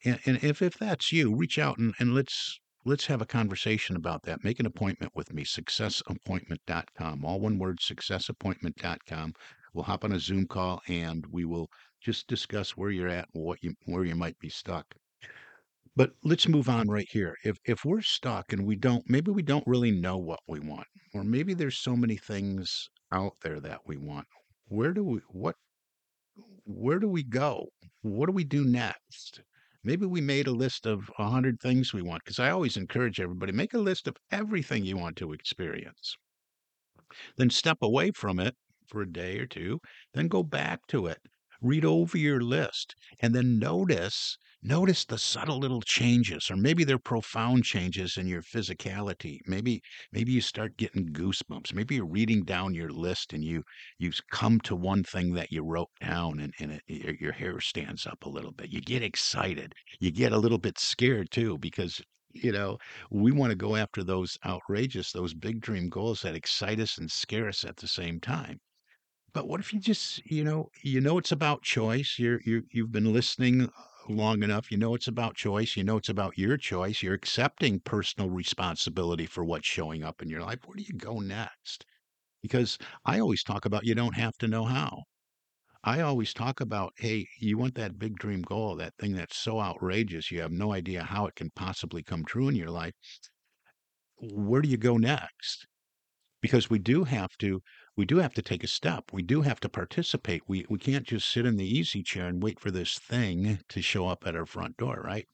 and, 0.03 0.19
and 0.25 0.43
if 0.43 0.61
if 0.61 0.77
that's 0.77 1.11
you, 1.13 1.33
reach 1.33 1.57
out 1.57 1.77
and, 1.77 1.93
and 1.99 2.13
let's 2.13 2.59
let's 2.83 3.05
have 3.05 3.21
a 3.21 3.25
conversation 3.25 3.95
about 3.95 4.23
that. 4.23 4.43
Make 4.43 4.59
an 4.59 4.65
appointment 4.65 5.13
with 5.15 5.33
me, 5.33 5.45
successappointment.com. 5.45 7.23
All 7.23 7.39
one 7.39 7.57
word, 7.57 7.79
successappointment.com. 7.79 9.33
We'll 9.73 9.83
hop 9.83 10.03
on 10.03 10.11
a 10.11 10.19
Zoom 10.19 10.47
call 10.47 10.81
and 10.87 11.25
we 11.31 11.45
will 11.45 11.69
just 12.01 12.27
discuss 12.27 12.71
where 12.71 12.91
you're 12.91 13.09
at 13.09 13.27
and 13.33 13.43
what 13.43 13.63
you 13.63 13.73
where 13.85 14.05
you 14.05 14.15
might 14.15 14.37
be 14.39 14.49
stuck. 14.49 14.85
But 15.95 16.11
let's 16.23 16.47
move 16.47 16.69
on 16.69 16.87
right 16.87 17.07
here. 17.09 17.35
If 17.43 17.57
if 17.65 17.83
we're 17.85 18.01
stuck 18.01 18.53
and 18.53 18.65
we 18.65 18.75
don't 18.75 19.03
maybe 19.09 19.31
we 19.31 19.41
don't 19.41 19.67
really 19.67 19.91
know 19.91 20.17
what 20.17 20.39
we 20.47 20.59
want, 20.59 20.87
or 21.13 21.23
maybe 21.23 21.53
there's 21.53 21.77
so 21.79 21.95
many 21.95 22.17
things 22.17 22.89
out 23.11 23.33
there 23.41 23.59
that 23.59 23.81
we 23.85 23.97
want. 23.97 24.27
Where 24.67 24.93
do 24.93 25.03
we 25.03 25.19
what 25.29 25.55
where 26.65 26.99
do 26.99 27.09
we 27.09 27.23
go? 27.23 27.67
What 28.01 28.27
do 28.27 28.31
we 28.31 28.43
do 28.43 28.63
next? 28.63 29.41
Maybe 29.83 30.05
we 30.05 30.21
made 30.21 30.47
a 30.47 30.51
list 30.51 30.85
of 30.85 31.09
a 31.17 31.29
hundred 31.29 31.59
things 31.59 31.93
we 31.93 32.01
want, 32.01 32.23
because 32.23 32.39
I 32.39 32.49
always 32.49 32.77
encourage 32.77 33.19
everybody, 33.19 33.51
make 33.51 33.73
a 33.73 33.79
list 33.79 34.07
of 34.07 34.17
everything 34.31 34.85
you 34.85 34.97
want 34.97 35.15
to 35.17 35.33
experience. 35.33 36.15
Then 37.37 37.49
step 37.49 37.77
away 37.81 38.11
from 38.11 38.39
it 38.39 38.55
for 38.89 39.01
a 39.01 39.11
day 39.11 39.37
or 39.37 39.45
two, 39.45 39.79
then 40.13 40.27
go 40.27 40.43
back 40.43 40.87
to 40.87 41.07
it. 41.07 41.19
Read 41.61 41.85
over 41.85 42.17
your 42.17 42.41
list 42.41 42.95
and 43.21 43.35
then 43.35 43.59
notice 43.59 44.37
notice 44.61 45.05
the 45.05 45.17
subtle 45.17 45.59
little 45.59 45.81
changes 45.81 46.49
or 46.51 46.55
maybe 46.57 46.83
they're 46.83 46.97
profound 46.97 47.63
changes 47.63 48.17
in 48.17 48.27
your 48.27 48.41
physicality. 48.41 49.39
Maybe 49.45 49.81
maybe 50.11 50.31
you 50.31 50.41
start 50.41 50.77
getting 50.77 51.13
goosebumps. 51.13 51.73
Maybe 51.73 51.95
you're 51.95 52.05
reading 52.05 52.43
down 52.43 52.73
your 52.73 52.89
list 52.89 53.33
and 53.33 53.43
you 53.43 53.63
you 53.97 54.11
come 54.31 54.59
to 54.61 54.75
one 54.75 55.03
thing 55.03 55.33
that 55.33 55.51
you 55.51 55.63
wrote 55.63 55.91
down 56.01 56.39
and, 56.39 56.53
and 56.59 56.71
it, 56.71 56.83
your, 56.87 57.13
your 57.15 57.31
hair 57.31 57.59
stands 57.61 58.07
up 58.07 58.25
a 58.25 58.29
little 58.29 58.51
bit. 58.51 58.71
You 58.71 58.81
get 58.81 59.03
excited. 59.03 59.73
You 59.99 60.11
get 60.11 60.31
a 60.33 60.37
little 60.37 60.57
bit 60.57 60.79
scared 60.79 61.29
too 61.31 61.57
because 61.59 62.01
you 62.31 62.51
know 62.51 62.77
we 63.11 63.31
want 63.31 63.51
to 63.51 63.55
go 63.55 63.75
after 63.75 64.03
those 64.03 64.37
outrageous 64.45 65.11
those 65.11 65.33
big 65.33 65.59
dream 65.61 65.89
goals 65.89 66.21
that 66.21 66.35
excite 66.35 66.79
us 66.79 66.97
and 66.97 67.11
scare 67.11 67.47
us 67.47 67.63
at 67.63 67.75
the 67.77 67.87
same 67.87 68.19
time 68.19 68.59
but 69.39 69.47
what 69.47 69.61
if 69.61 69.73
you 69.73 69.79
just, 69.79 70.25
you 70.29 70.43
know, 70.43 70.69
you 70.83 70.99
know 70.99 71.17
it's 71.17 71.31
about 71.31 71.61
choice. 71.61 72.17
You're 72.19 72.41
you 72.43 72.63
you've 72.71 72.91
been 72.91 73.13
listening 73.13 73.61
uh, 73.69 73.71
long 74.09 74.43
enough. 74.43 74.69
You 74.69 74.77
know 74.77 74.95
it's 74.95 75.07
about 75.07 75.35
choice. 75.35 75.77
You 75.77 75.83
know 75.85 75.95
it's 75.95 76.09
about 76.09 76.37
your 76.37 76.57
choice. 76.57 77.01
You're 77.01 77.13
accepting 77.13 77.79
personal 77.79 78.29
responsibility 78.29 79.25
for 79.25 79.45
what's 79.45 79.65
showing 79.65 80.03
up 80.03 80.21
in 80.21 80.29
your 80.29 80.41
life. 80.41 80.59
Where 80.65 80.75
do 80.75 80.83
you 80.83 80.93
go 80.93 81.19
next? 81.19 81.85
Because 82.41 82.77
I 83.05 83.19
always 83.19 83.43
talk 83.43 83.65
about 83.65 83.85
you 83.85 83.95
don't 83.95 84.15
have 84.17 84.37
to 84.39 84.47
know 84.47 84.65
how. 84.65 85.03
I 85.83 86.01
always 86.01 86.33
talk 86.33 86.61
about, 86.61 86.93
hey, 86.97 87.27
you 87.39 87.57
want 87.57 87.75
that 87.75 87.99
big 87.99 88.17
dream 88.17 88.41
goal, 88.43 88.75
that 88.77 88.95
thing 88.99 89.13
that's 89.13 89.37
so 89.37 89.61
outrageous, 89.61 90.31
you 90.31 90.41
have 90.41 90.51
no 90.51 90.73
idea 90.73 91.03
how 91.03 91.27
it 91.27 91.35
can 91.35 91.51
possibly 91.51 92.03
come 92.03 92.25
true 92.25 92.49
in 92.49 92.55
your 92.55 92.71
life. 92.71 92.93
Where 94.21 94.61
do 94.61 94.69
you 94.69 94.77
go 94.77 94.97
next? 94.97 95.65
Because 96.41 96.69
we 96.69 96.79
do 96.79 97.05
have 97.05 97.37
to 97.39 97.63
we 97.99 98.05
do 98.05 98.19
have 98.19 98.33
to 98.33 98.41
take 98.41 98.63
a 98.63 98.67
step. 98.67 99.11
We 99.11 99.21
do 99.23 99.41
have 99.41 99.59
to 99.59 99.67
participate. 99.67 100.43
We 100.47 100.65
we 100.69 100.79
can't 100.79 101.05
just 101.05 101.29
sit 101.29 101.45
in 101.45 101.57
the 101.57 101.67
easy 101.67 102.01
chair 102.01 102.27
and 102.27 102.41
wait 102.41 102.57
for 102.57 102.71
this 102.71 102.97
thing 102.97 103.59
to 103.67 103.81
show 103.81 104.07
up 104.07 104.25
at 104.25 104.37
our 104.37 104.45
front 104.45 104.77
door, 104.77 105.01
right? 105.03 105.27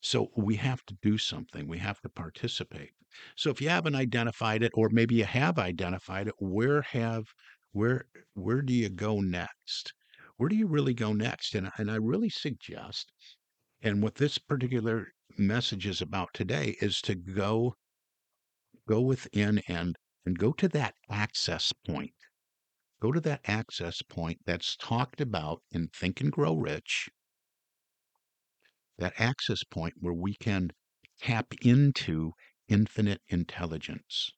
So 0.00 0.32
we 0.36 0.56
have 0.56 0.84
to 0.86 0.98
do 1.00 1.16
something. 1.16 1.68
We 1.68 1.78
have 1.78 2.00
to 2.00 2.08
participate. 2.08 2.90
So 3.36 3.50
if 3.50 3.60
you 3.60 3.68
haven't 3.68 3.94
identified 3.94 4.64
it, 4.64 4.72
or 4.74 4.88
maybe 4.88 5.14
you 5.14 5.26
have 5.26 5.60
identified 5.60 6.26
it, 6.26 6.34
where 6.40 6.82
have 6.82 7.26
where 7.70 8.08
where 8.34 8.62
do 8.62 8.72
you 8.72 8.88
go 8.88 9.20
next? 9.20 9.94
Where 10.38 10.48
do 10.48 10.56
you 10.56 10.66
really 10.66 10.94
go 10.94 11.12
next? 11.12 11.54
And 11.54 11.70
and 11.78 11.88
I 11.88 11.98
really 11.98 12.30
suggest, 12.30 13.12
and 13.80 14.02
what 14.02 14.16
this 14.16 14.38
particular 14.38 15.12
message 15.36 15.86
is 15.86 16.02
about 16.02 16.30
today 16.34 16.76
is 16.80 17.00
to 17.02 17.14
go 17.14 17.76
go 18.88 19.00
within 19.00 19.62
and 19.68 19.96
and 20.28 20.38
go 20.38 20.52
to 20.52 20.68
that 20.68 20.94
access 21.08 21.72
point. 21.72 22.12
Go 23.00 23.12
to 23.12 23.20
that 23.20 23.40
access 23.46 24.02
point 24.02 24.40
that's 24.44 24.76
talked 24.76 25.22
about 25.22 25.62
in 25.70 25.88
Think 25.88 26.20
and 26.20 26.30
Grow 26.30 26.54
Rich. 26.54 27.08
That 28.98 29.14
access 29.18 29.64
point 29.64 29.94
where 30.00 30.12
we 30.12 30.34
can 30.34 30.72
tap 31.18 31.54
into 31.62 32.32
infinite 32.68 33.22
intelligence. 33.28 34.30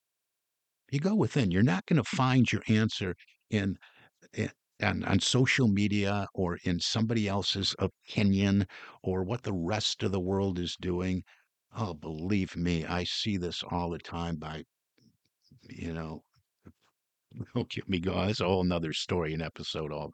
You 0.93 1.01
go 1.01 1.17
within. 1.17 1.51
You're 1.51 1.65
not 1.65 1.87
going 1.87 1.97
to 2.01 2.05
find 2.05 2.51
your 2.53 2.63
answer 2.69 3.17
in, 3.51 3.77
in 4.33 4.53
on, 4.81 5.03
on 5.03 5.19
social 5.19 5.67
media 5.67 6.29
or 6.35 6.61
in 6.63 6.79
somebody 6.79 7.27
else's 7.27 7.75
opinion 7.81 8.69
or 9.03 9.25
what 9.25 9.43
the 9.43 9.53
rest 9.53 10.05
of 10.05 10.13
the 10.13 10.21
world 10.21 10.57
is 10.57 10.77
doing. 10.81 11.25
Oh, 11.77 11.95
believe 11.95 12.55
me, 12.55 12.85
I 12.85 13.03
see 13.03 13.37
this 13.37 13.65
all 13.69 13.91
the 13.91 13.99
time 13.99 14.37
by 14.37 14.63
you 15.73 15.93
know, 15.93 16.23
don't 17.55 17.71
get 17.71 17.89
me 17.89 17.99
going. 17.99 18.27
That's 18.27 18.41
a 18.41 18.45
whole 18.45 18.65
nother 18.65 18.93
story, 18.93 19.35
an 19.35 19.43
episode 19.43 19.93
all, 19.93 20.13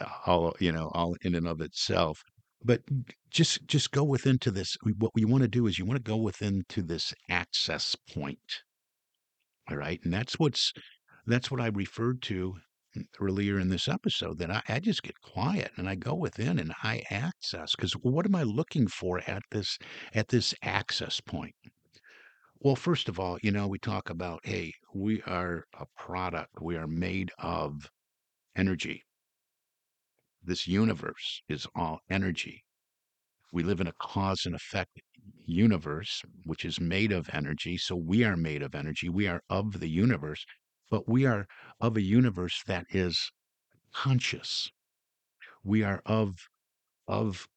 uh, 0.00 0.06
all 0.26 0.56
you 0.60 0.72
know, 0.72 0.90
all 0.94 1.16
in 1.22 1.34
and 1.34 1.46
of 1.46 1.60
itself. 1.60 2.22
But 2.62 2.82
just 3.30 3.66
just 3.66 3.90
go 3.90 4.04
within 4.04 4.38
to 4.40 4.50
this. 4.50 4.76
What 4.98 5.12
you 5.16 5.28
want 5.28 5.42
to 5.42 5.48
do 5.48 5.66
is 5.66 5.78
you 5.78 5.86
want 5.86 5.96
to 5.96 6.10
go 6.10 6.16
within 6.16 6.64
to 6.68 6.82
this 6.82 7.14
access 7.30 7.96
point. 8.12 8.62
All 9.70 9.76
right, 9.76 10.00
and 10.04 10.12
that's 10.12 10.38
what's 10.38 10.72
that's 11.26 11.50
what 11.50 11.60
I 11.60 11.68
referred 11.68 12.22
to 12.22 12.56
earlier 13.20 13.58
in 13.58 13.68
this 13.68 13.88
episode. 13.88 14.38
That 14.38 14.50
I, 14.50 14.62
I 14.68 14.80
just 14.80 15.02
get 15.02 15.20
quiet 15.22 15.70
and 15.76 15.88
I 15.88 15.94
go 15.94 16.14
within 16.14 16.58
and 16.58 16.72
I 16.82 17.02
access 17.10 17.74
because 17.74 17.92
what 17.92 18.26
am 18.26 18.34
I 18.34 18.42
looking 18.42 18.88
for 18.88 19.20
at 19.26 19.42
this 19.50 19.78
at 20.14 20.28
this 20.28 20.54
access 20.62 21.20
point? 21.20 21.54
Well, 22.62 22.76
first 22.76 23.08
of 23.08 23.18
all, 23.18 23.38
you 23.42 23.52
know, 23.52 23.66
we 23.66 23.78
talk 23.78 24.10
about, 24.10 24.44
hey, 24.44 24.74
we 24.92 25.22
are 25.22 25.64
a 25.72 25.86
product. 25.96 26.60
We 26.60 26.76
are 26.76 26.86
made 26.86 27.32
of 27.38 27.90
energy. 28.54 29.02
This 30.42 30.68
universe 30.68 31.42
is 31.48 31.66
all 31.74 32.00
energy. 32.10 32.62
We 33.50 33.62
live 33.62 33.80
in 33.80 33.86
a 33.86 33.94
cause 33.98 34.44
and 34.44 34.54
effect 34.54 35.00
universe, 35.46 36.22
which 36.44 36.66
is 36.66 36.78
made 36.78 37.12
of 37.12 37.30
energy. 37.32 37.78
So 37.78 37.96
we 37.96 38.24
are 38.24 38.36
made 38.36 38.62
of 38.62 38.74
energy. 38.74 39.08
We 39.08 39.26
are 39.26 39.40
of 39.48 39.80
the 39.80 39.88
universe, 39.88 40.44
but 40.90 41.08
we 41.08 41.24
are 41.24 41.46
of 41.80 41.96
a 41.96 42.02
universe 42.02 42.62
that 42.66 42.84
is 42.90 43.32
conscious. 43.94 44.70
We 45.64 45.82
are 45.82 46.02
of 46.04 46.36
of 47.08 47.48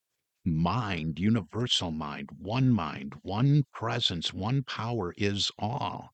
mind, 0.46 1.20
universal 1.20 1.92
mind, 1.92 2.30
one 2.38 2.70
mind, 2.70 3.14
one 3.22 3.64
presence, 3.72 4.34
one 4.34 4.64
power 4.64 5.14
is 5.18 5.52
all. 5.58 6.12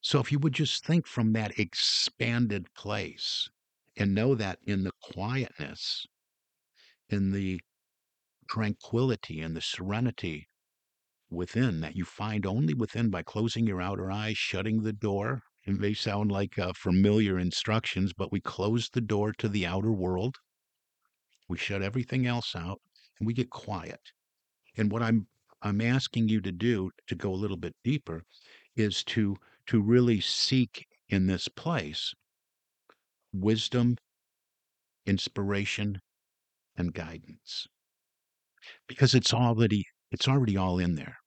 So 0.00 0.20
if 0.20 0.32
you 0.32 0.38
would 0.38 0.54
just 0.54 0.84
think 0.84 1.06
from 1.06 1.32
that 1.32 1.58
expanded 1.58 2.72
place 2.74 3.48
and 3.96 4.14
know 4.14 4.34
that 4.34 4.58
in 4.64 4.84
the 4.84 4.92
quietness, 5.02 6.06
in 7.10 7.32
the 7.32 7.60
tranquility, 8.48 9.40
and 9.40 9.54
the 9.56 9.60
serenity 9.60 10.48
within 11.30 11.80
that 11.80 11.96
you 11.96 12.04
find 12.04 12.46
only 12.46 12.72
within 12.72 13.10
by 13.10 13.22
closing 13.22 13.66
your 13.66 13.82
outer 13.82 14.10
eyes, 14.10 14.38
shutting 14.38 14.82
the 14.82 14.92
door. 14.92 15.42
It 15.66 15.78
may 15.78 15.92
sound 15.92 16.32
like 16.32 16.58
uh, 16.58 16.72
familiar 16.74 17.38
instructions, 17.38 18.14
but 18.14 18.32
we 18.32 18.40
close 18.40 18.88
the 18.88 19.02
door 19.02 19.32
to 19.34 19.48
the 19.48 19.66
outer 19.66 19.92
world. 19.92 20.36
We 21.48 21.58
shut 21.58 21.82
everything 21.82 22.26
else 22.26 22.56
out 22.56 22.80
and 23.18 23.26
we 23.26 23.34
get 23.34 23.50
quiet. 23.50 24.12
And 24.76 24.90
what 24.90 25.02
I'm 25.02 25.26
I'm 25.62 25.80
asking 25.80 26.28
you 26.28 26.40
to 26.42 26.52
do 26.52 26.90
to 27.08 27.14
go 27.16 27.32
a 27.32 27.36
little 27.42 27.56
bit 27.56 27.74
deeper 27.82 28.24
is 28.76 29.02
to 29.04 29.36
to 29.66 29.82
really 29.82 30.20
seek 30.20 30.86
in 31.08 31.26
this 31.26 31.48
place 31.48 32.14
wisdom, 33.32 33.96
inspiration, 35.06 36.00
and 36.76 36.94
guidance. 36.94 37.66
Because 38.86 39.14
it's 39.14 39.34
already 39.34 39.86
it's 40.10 40.28
already 40.28 40.56
all 40.56 40.78
in 40.78 40.94
there. 40.94 41.18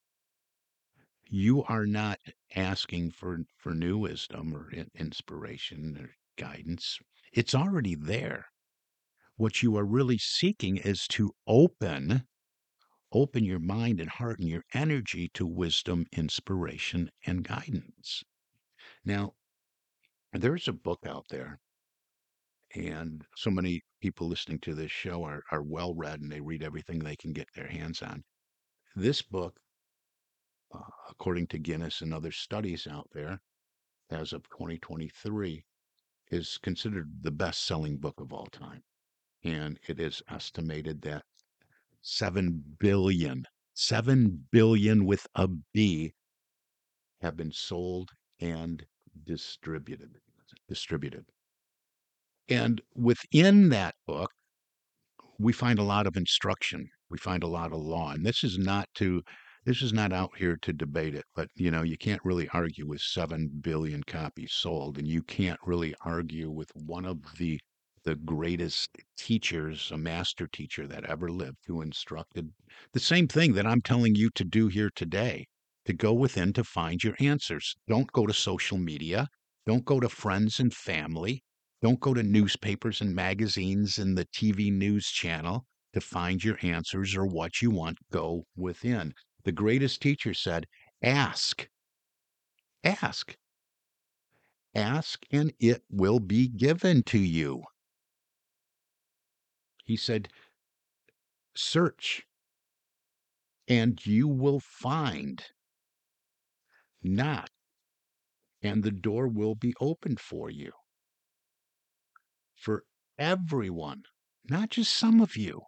You 1.29 1.63
are 1.63 1.85
not 1.85 2.19
asking 2.55 3.11
for 3.11 3.39
for 3.57 3.73
new 3.73 3.97
wisdom 3.97 4.55
or 4.55 4.71
inspiration 4.95 5.97
or 5.97 6.15
guidance. 6.37 6.99
It's 7.33 7.55
already 7.55 7.95
there. 7.95 8.50
What 9.41 9.63
you 9.63 9.75
are 9.75 9.83
really 9.83 10.19
seeking 10.19 10.77
is 10.77 11.07
to 11.07 11.31
open 11.47 12.27
open 13.11 13.43
your 13.43 13.57
mind 13.57 13.99
and 13.99 14.07
heart 14.07 14.37
and 14.37 14.47
your 14.47 14.63
energy 14.71 15.29
to 15.29 15.47
wisdom, 15.47 16.05
inspiration, 16.11 17.09
and 17.25 17.43
guidance. 17.43 18.21
Now, 19.03 19.33
there's 20.31 20.67
a 20.67 20.73
book 20.73 21.07
out 21.07 21.25
there, 21.31 21.59
and 22.75 23.25
so 23.35 23.49
many 23.49 23.81
people 23.99 24.27
listening 24.27 24.59
to 24.59 24.75
this 24.75 24.91
show 24.91 25.23
are, 25.23 25.41
are 25.49 25.63
well 25.63 25.95
read 25.95 26.21
and 26.21 26.31
they 26.31 26.41
read 26.41 26.61
everything 26.61 26.99
they 26.99 27.15
can 27.15 27.33
get 27.33 27.47
their 27.55 27.67
hands 27.67 28.03
on. 28.03 28.23
This 28.95 29.23
book, 29.23 29.59
uh, 30.71 30.81
according 31.09 31.47
to 31.47 31.57
Guinness 31.57 32.01
and 32.01 32.13
other 32.13 32.31
studies 32.31 32.85
out 32.85 33.09
there, 33.11 33.41
as 34.11 34.33
of 34.33 34.43
2023, 34.49 35.65
is 36.29 36.59
considered 36.59 37.23
the 37.23 37.31
best 37.31 37.65
selling 37.65 37.97
book 37.97 38.19
of 38.19 38.31
all 38.31 38.45
time. 38.45 38.83
And 39.43 39.79
it 39.87 39.99
is 39.99 40.21
estimated 40.29 41.01
that 41.03 41.23
7 42.01 42.63
billion, 42.79 43.45
7 43.73 44.47
billion 44.51 45.05
with 45.05 45.25
a 45.35 45.47
B 45.73 46.13
have 47.21 47.37
been 47.37 47.51
sold 47.51 48.11
and 48.39 48.85
distributed. 49.25 50.17
Distributed. 50.67 51.25
And 52.49 52.81
within 52.95 53.69
that 53.69 53.95
book, 54.05 54.31
we 55.39 55.53
find 55.53 55.79
a 55.79 55.83
lot 55.83 56.07
of 56.07 56.17
instruction. 56.17 56.89
We 57.09 57.17
find 57.17 57.43
a 57.43 57.47
lot 57.47 57.71
of 57.71 57.79
law. 57.79 58.11
And 58.11 58.25
this 58.25 58.43
is 58.43 58.57
not 58.57 58.89
to 58.95 59.23
this 59.63 59.83
is 59.83 59.93
not 59.93 60.11
out 60.11 60.31
here 60.37 60.57
to 60.63 60.73
debate 60.73 61.13
it, 61.13 61.25
but 61.35 61.47
you 61.55 61.69
know, 61.69 61.83
you 61.83 61.97
can't 61.97 62.23
really 62.25 62.49
argue 62.49 62.87
with 62.87 62.99
7 62.99 63.59
billion 63.61 64.03
copies 64.03 64.53
sold 64.53 64.97
and 64.97 65.07
you 65.07 65.21
can't 65.21 65.59
really 65.63 65.93
argue 66.01 66.49
with 66.49 66.71
one 66.75 67.05
of 67.05 67.19
the 67.37 67.59
the 68.03 68.15
greatest 68.15 68.97
teachers, 69.17 69.91
a 69.91 69.97
master 69.97 70.47
teacher 70.47 70.87
that 70.87 71.05
ever 71.05 71.29
lived, 71.29 71.59
who 71.67 71.81
instructed 71.81 72.51
the 72.93 72.99
same 72.99 73.27
thing 73.27 73.53
that 73.53 73.65
I'm 73.65 73.81
telling 73.81 74.15
you 74.15 74.29
to 74.31 74.43
do 74.43 74.67
here 74.67 74.89
today 74.95 75.47
to 75.85 75.93
go 75.93 76.13
within 76.13 76.53
to 76.53 76.63
find 76.63 77.03
your 77.03 77.15
answers. 77.19 77.75
Don't 77.87 78.11
go 78.11 78.27
to 78.27 78.33
social 78.33 78.77
media. 78.77 79.27
Don't 79.65 79.85
go 79.85 79.99
to 79.99 80.09
friends 80.09 80.59
and 80.59 80.73
family. 80.73 81.43
Don't 81.81 81.99
go 81.99 82.13
to 82.13 82.23
newspapers 82.23 83.01
and 83.01 83.15
magazines 83.15 83.97
and 83.97 84.17
the 84.17 84.25
TV 84.25 84.71
news 84.71 85.07
channel 85.07 85.65
to 85.93 86.01
find 86.01 86.43
your 86.43 86.57
answers 86.61 87.15
or 87.15 87.25
what 87.25 87.61
you 87.61 87.71
want. 87.71 87.97
Go 88.11 88.45
within. 88.55 89.13
The 89.43 89.51
greatest 89.51 90.01
teacher 90.01 90.33
said, 90.33 90.67
Ask. 91.01 91.67
Ask. 92.83 93.35
Ask, 94.73 95.25
and 95.31 95.53
it 95.59 95.83
will 95.89 96.19
be 96.19 96.47
given 96.47 97.03
to 97.03 97.19
you. 97.19 97.63
He 99.91 99.97
said, 99.97 100.29
Search, 101.53 102.25
and 103.67 103.99
you 104.05 104.25
will 104.25 104.61
find. 104.61 105.43
Knock, 107.03 107.49
and 108.61 108.83
the 108.83 108.91
door 108.91 109.27
will 109.27 109.53
be 109.53 109.73
opened 109.81 110.21
for 110.21 110.49
you. 110.49 110.71
For 112.55 112.85
everyone, 113.19 114.03
not 114.45 114.69
just 114.69 114.95
some 114.95 115.19
of 115.19 115.35
you, 115.35 115.63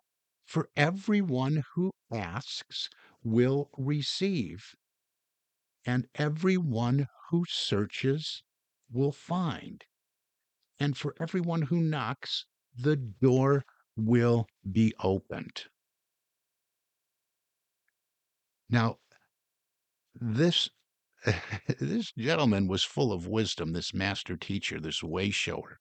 for 0.46 0.70
everyone 0.78 1.66
who 1.76 1.92
asks 2.10 2.90
will 3.26 3.70
receive, 3.78 4.74
and 5.86 6.08
everyone 6.16 7.10
who 7.30 7.44
searches 7.50 8.42
will 8.90 9.12
find. 9.12 9.84
And 10.80 10.96
for 10.96 11.14
everyone 11.20 11.64
who 11.64 11.82
knocks, 11.82 12.46
the 12.74 12.96
door 12.96 13.66
will 13.96 14.48
be 14.72 14.94
opened. 15.00 15.66
Now, 18.70 18.98
this 20.16 20.70
this 21.80 22.12
gentleman 22.18 22.68
was 22.68 22.84
full 22.84 23.14
of 23.14 23.28
wisdom, 23.28 23.72
this 23.74 23.94
master 23.94 24.36
teacher, 24.36 24.80
this 24.80 25.02
way 25.04 25.30
shower. 25.30 25.80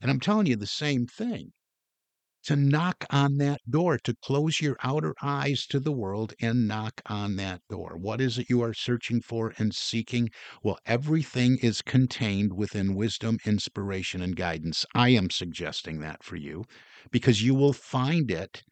And 0.00 0.10
I'm 0.10 0.20
telling 0.20 0.46
you 0.46 0.56
the 0.56 0.66
same 0.66 1.06
thing 1.06 1.52
to 2.44 2.56
knock 2.56 3.04
on 3.10 3.36
that 3.38 3.60
door, 3.70 3.98
to 3.98 4.16
close 4.22 4.60
your 4.60 4.76
outer 4.82 5.14
eyes 5.22 5.64
to 5.66 5.78
the 5.78 5.92
world 5.92 6.34
and 6.40 6.66
knock 6.66 7.00
on 7.06 7.36
that 7.36 7.60
door. 7.70 7.96
What 7.96 8.20
is 8.20 8.38
it 8.38 8.50
you 8.50 8.62
are 8.62 8.74
searching 8.74 9.20
for 9.20 9.54
and 9.58 9.74
seeking? 9.74 10.30
Well, 10.62 10.78
everything 10.84 11.58
is 11.58 11.82
contained 11.82 12.52
within 12.52 12.94
wisdom, 12.94 13.38
inspiration, 13.46 14.22
and 14.22 14.34
guidance. 14.34 14.84
I 14.94 15.10
am 15.10 15.30
suggesting 15.30 16.00
that 16.00 16.24
for 16.24 16.36
you 16.36 16.64
because 17.10 17.42
you 17.42 17.54
will 17.54 17.72
find 17.72 18.30
it 18.30 18.62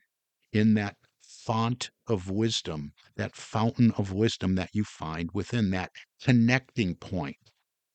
in 0.52 0.74
that 0.74 0.96
font 1.20 1.90
of 2.06 2.30
wisdom, 2.30 2.92
that 3.16 3.34
fountain 3.34 3.92
of 3.92 4.12
wisdom 4.12 4.54
that 4.54 4.70
you 4.72 4.84
find 4.84 5.30
within 5.32 5.70
that 5.70 5.90
connecting 6.22 6.94
point 6.94 7.36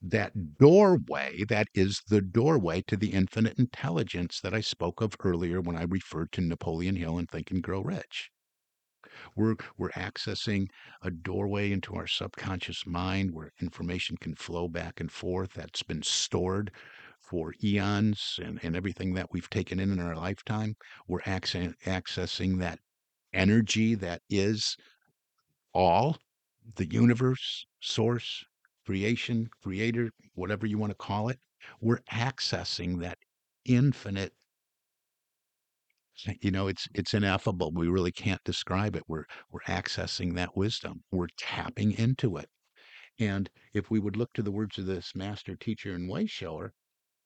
that 0.01 0.57
doorway 0.59 1.43
that 1.49 1.67
is 1.73 2.01
the 2.09 2.21
doorway 2.21 2.81
to 2.81 2.95
the 2.95 3.11
infinite 3.13 3.57
intelligence 3.57 4.39
that 4.41 4.53
I 4.53 4.61
spoke 4.61 5.01
of 5.01 5.15
earlier 5.23 5.61
when 5.61 5.75
I 5.75 5.83
referred 5.83 6.31
to 6.33 6.41
Napoleon 6.41 6.95
Hill 6.95 7.17
and 7.17 7.29
Think 7.29 7.49
and 7.49 7.63
Grow 7.63 7.81
Rich. 7.81 8.29
We're, 9.35 9.55
we're 9.77 9.91
accessing 9.91 10.67
a 11.01 11.09
doorway 11.09 11.71
into 11.71 11.95
our 11.95 12.07
subconscious 12.07 12.85
mind 12.85 13.31
where 13.31 13.51
information 13.61 14.17
can 14.17 14.35
flow 14.35 14.67
back 14.67 14.99
and 14.99 15.11
forth 15.11 15.53
that's 15.53 15.83
been 15.83 16.03
stored 16.03 16.71
for 17.29 17.53
eons 17.63 18.39
and, 18.43 18.59
and 18.63 18.75
everything 18.75 19.13
that 19.13 19.31
we've 19.31 19.49
taken 19.49 19.79
in 19.79 19.91
in 19.91 19.99
our 19.99 20.15
lifetime. 20.15 20.75
We're 21.07 21.21
access, 21.25 21.73
accessing 21.85 22.59
that 22.59 22.79
energy 23.33 23.95
that 23.95 24.21
is 24.29 24.77
all 25.73 26.17
the 26.75 26.85
universe, 26.85 27.65
source, 27.81 28.43
creation, 28.85 29.49
creator, 29.61 30.11
whatever 30.35 30.65
you 30.65 30.77
want 30.77 30.91
to 30.91 30.95
call 30.95 31.29
it, 31.29 31.39
we're 31.81 32.01
accessing 32.11 32.99
that 33.01 33.17
infinite 33.65 34.33
you 36.39 36.51
know 36.51 36.67
it's 36.67 36.87
it's 36.93 37.13
ineffable 37.13 37.71
we 37.73 37.87
really 37.87 38.11
can't 38.11 38.43
describe 38.45 38.95
it 38.95 39.03
we're 39.07 39.25
we're 39.51 39.59
accessing 39.61 40.33
that 40.35 40.55
wisdom 40.55 41.03
we're 41.11 41.27
tapping 41.37 41.91
into 41.93 42.37
it 42.37 42.47
and 43.19 43.49
if 43.73 43.89
we 43.89 43.99
would 43.99 44.15
look 44.15 44.31
to 44.33 44.41
the 44.41 44.51
words 44.51 44.77
of 44.77 44.85
this 44.85 45.13
master 45.15 45.55
teacher 45.55 45.93
and 45.93 46.09
way 46.09 46.25
shower 46.25 46.73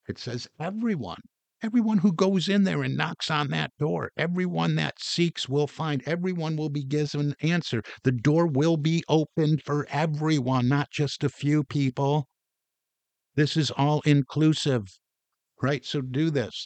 it 0.10 0.18
says 0.18 0.48
everyone 0.60 1.22
everyone 1.62 2.00
who 2.00 2.12
goes 2.12 2.50
in 2.50 2.64
there 2.64 2.82
and 2.82 2.98
knocks 2.98 3.30
on 3.30 3.50
that 3.50 3.72
door 3.78 4.12
everyone 4.18 4.76
that 4.76 5.00
seeks 5.00 5.48
will 5.48 5.68
find 5.68 6.02
everyone 6.08 6.56
will 6.56 6.70
be 6.70 6.84
given 6.84 7.22
an 7.22 7.36
answer. 7.42 7.84
The 8.04 8.12
door 8.12 8.48
will 8.48 8.76
be 8.76 9.04
opened 9.08 9.62
for 9.64 9.86
everyone 9.90 10.68
not 10.68 10.90
just 10.90 11.24
a 11.24 11.30
few 11.30 11.64
people. 11.64 12.28
This 13.36 13.56
is 13.56 13.70
all 13.72 14.02
inclusive 14.02 14.88
right? 15.62 15.86
So 15.86 16.02
do 16.02 16.32
this. 16.32 16.66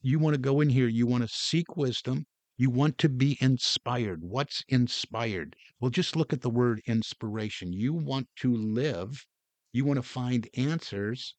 You 0.00 0.18
want 0.18 0.34
to 0.34 0.40
go 0.40 0.62
in 0.62 0.70
here 0.70 0.88
you 0.88 1.06
want 1.06 1.24
to 1.24 1.28
seek 1.28 1.76
wisdom 1.76 2.24
you 2.56 2.70
want 2.70 2.96
to 2.98 3.10
be 3.10 3.36
inspired. 3.40 4.22
What's 4.22 4.64
inspired? 4.68 5.56
Well 5.78 5.90
just 5.90 6.16
look 6.16 6.32
at 6.32 6.40
the 6.40 6.50
word 6.50 6.80
inspiration. 6.86 7.70
You 7.70 7.92
want 7.92 8.28
to 8.36 8.56
live 8.56 9.26
you 9.74 9.84
want 9.84 9.98
to 9.98 10.02
find 10.02 10.48
answers 10.56 11.34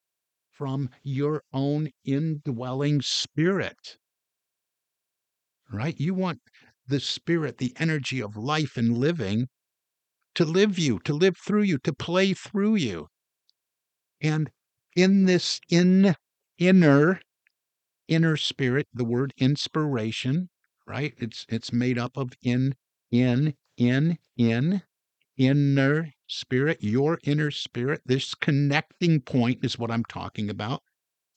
from 0.60 0.90
your 1.04 1.42
own 1.54 1.90
indwelling 2.04 3.02
spirit. 3.02 3.98
Right? 5.72 5.98
You 5.98 6.14
want 6.14 6.42
the 6.86 7.00
spirit, 7.00 7.60
the 7.60 7.74
energy 7.80 8.22
of 8.22 8.36
life 8.36 8.76
and 8.76 8.98
living 8.98 9.48
to 10.36 10.44
live 10.44 10.78
you, 10.78 11.00
to 11.06 11.14
live 11.14 11.38
through 11.38 11.62
you, 11.62 11.78
to 11.86 11.94
play 11.94 12.34
through 12.34 12.76
you. 12.76 13.08
And 14.20 14.52
in 14.98 15.28
this 15.28 15.62
in 15.70 16.16
inner 16.58 17.22
inner 18.10 18.36
spirit, 18.36 18.88
the 18.94 19.06
word 19.06 19.34
inspiration, 19.38 20.50
right? 20.86 21.14
It's 21.18 21.46
it's 21.48 21.72
made 21.72 21.98
up 21.98 22.18
of 22.18 22.34
in, 22.44 22.76
in, 23.12 23.54
in, 23.78 24.18
in, 24.36 24.82
inner 25.38 26.12
spirit, 26.30 26.78
your 26.82 27.20
inner 27.24 27.52
spirit. 27.52 28.02
This 28.06 28.34
connecting 28.34 29.20
point 29.22 29.60
is 29.64 29.78
what 29.78 29.92
I'm 29.92 30.06
talking 30.06 30.50
about. 30.50 30.82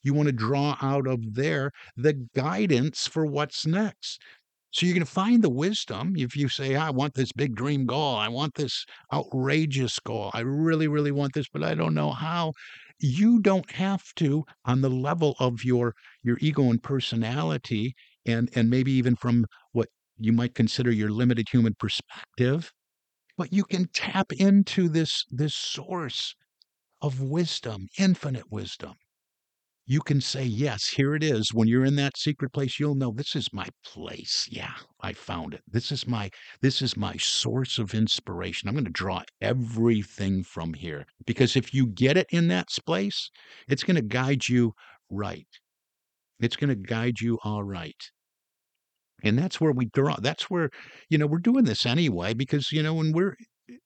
You 0.03 0.15
want 0.15 0.27
to 0.27 0.33
draw 0.33 0.77
out 0.81 1.07
of 1.07 1.35
there 1.35 1.73
the 1.97 2.15
guidance 2.35 3.07
for 3.07 3.27
what's 3.27 3.67
next. 3.67 4.21
So 4.71 4.87
you're 4.87 4.95
going 4.95 5.05
to 5.05 5.13
find 5.13 5.43
the 5.43 5.51
wisdom 5.51 6.15
if 6.17 6.35
you 6.35 6.49
say, 6.49 6.77
I 6.77 6.91
want 6.91 7.15
this 7.15 7.31
big 7.33 7.55
dream 7.55 7.85
goal. 7.85 8.17
I 8.17 8.29
want 8.29 8.55
this 8.55 8.87
outrageous 9.13 9.99
goal. 9.99 10.31
I 10.33 10.41
really, 10.41 10.89
really 10.89 11.13
want 11.13 11.35
this, 11.35 11.47
but 11.53 11.63
I 11.63 11.75
don't 11.75 11.95
know 11.95 12.11
how. 12.11 12.53
You 12.99 13.41
don't 13.41 13.71
have 13.73 14.03
to 14.17 14.45
on 14.65 14.81
the 14.81 14.89
level 14.89 15.35
of 15.41 15.65
your 15.65 15.95
your 16.23 16.39
ego 16.41 16.71
and 16.71 16.81
personality 16.81 17.95
and 18.27 18.49
and 18.55 18.71
maybe 18.71 18.93
even 18.93 19.17
from 19.17 19.45
what 19.73 19.89
you 20.19 20.33
might 20.33 20.55
consider 20.55 20.93
your 20.93 21.11
limited 21.11 21.49
human 21.51 21.75
perspective, 21.75 22.73
but 23.37 23.53
you 23.53 23.65
can 23.65 23.89
tap 23.93 24.33
into 24.33 24.89
this 24.89 25.25
this 25.31 25.55
source 25.55 26.35
of 27.01 27.21
wisdom, 27.21 27.89
infinite 27.99 28.51
wisdom 28.51 28.95
you 29.93 30.01
can 30.01 30.21
say, 30.21 30.45
Yes, 30.45 30.89
here 30.89 31.15
it 31.15 31.25
is. 31.25 31.53
When 31.53 31.67
you're 31.69 31.85
in 31.85 31.97
that 31.97 32.17
secret 32.17 32.53
place, 32.53 32.79
you'll 32.79 32.95
know 32.95 33.13
this 33.13 33.35
is 33.35 33.53
my 33.53 33.67
place. 33.85 34.47
Yeah, 34.51 34.75
I 35.01 35.13
found 35.13 35.55
it. 35.55 35.63
This 35.69 35.91
is 35.91 36.07
my 36.07 36.31
this 36.61 36.81
is 36.83 36.97
my 36.97 37.17
source 37.17 37.79
of 37.79 37.95
inspiration. 37.95 38.69
I'm 38.69 38.75
going 38.75 38.85
to 38.85 38.91
draw 38.91 39.23
everything 39.41 40.45
from 40.45 40.75
here. 40.75 41.05
Because 41.27 41.57
if 41.57 41.75
you 41.75 41.87
get 41.89 42.17
it 42.17 42.29
in 42.31 42.49
that 42.49 42.69
place, 42.87 43.31
it's 43.69 43.83
going 43.85 43.97
to 43.97 44.03
guide 44.03 44.49
you 44.49 44.73
right. 45.11 45.49
It's 46.41 46.57
going 46.57 46.71
to 46.71 46.77
guide 46.77 47.21
you 47.21 47.39
all 47.45 47.65
right. 47.65 48.11
And 49.23 49.39
that's 49.39 49.61
where 49.61 49.73
we 49.73 49.87
draw. 49.87 50.17
That's 50.21 50.51
where, 50.51 50.71
you 51.09 51.19
know, 51.19 51.27
we're 51.27 51.39
doing 51.39 51.65
this 51.65 51.87
anyway, 51.87 52.35
because, 52.35 52.73
you 52.73 52.83
know, 52.83 52.95
when 52.95 53.13
we're 53.13 53.37
eh, 53.71 53.77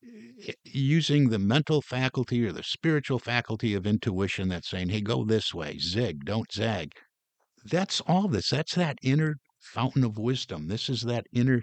eh, 0.49 0.53
using 0.65 1.29
the 1.29 1.39
mental 1.39 1.83
faculty 1.83 2.45
or 2.47 2.53
the 2.53 2.63
spiritual 2.63 3.19
faculty 3.19 3.75
of 3.75 3.87
intuition 3.87 4.49
that's 4.49 4.71
saying, 4.71 4.89
hey, 4.91 5.01
go 5.01 5.25
this 5.25 5.53
way, 5.55 5.79
zig, 5.79 6.25
don't 6.25 6.51
zag. 6.53 6.93
That's 7.65 8.01
all 8.03 8.29
this. 8.29 8.51
That's 8.51 8.75
that 8.77 8.99
inner 9.03 9.37
fountain 9.61 10.05
of 10.05 10.19
wisdom. 10.19 10.69
This 10.69 10.89
is 10.89 11.03
that 11.03 11.27
inner, 11.33 11.63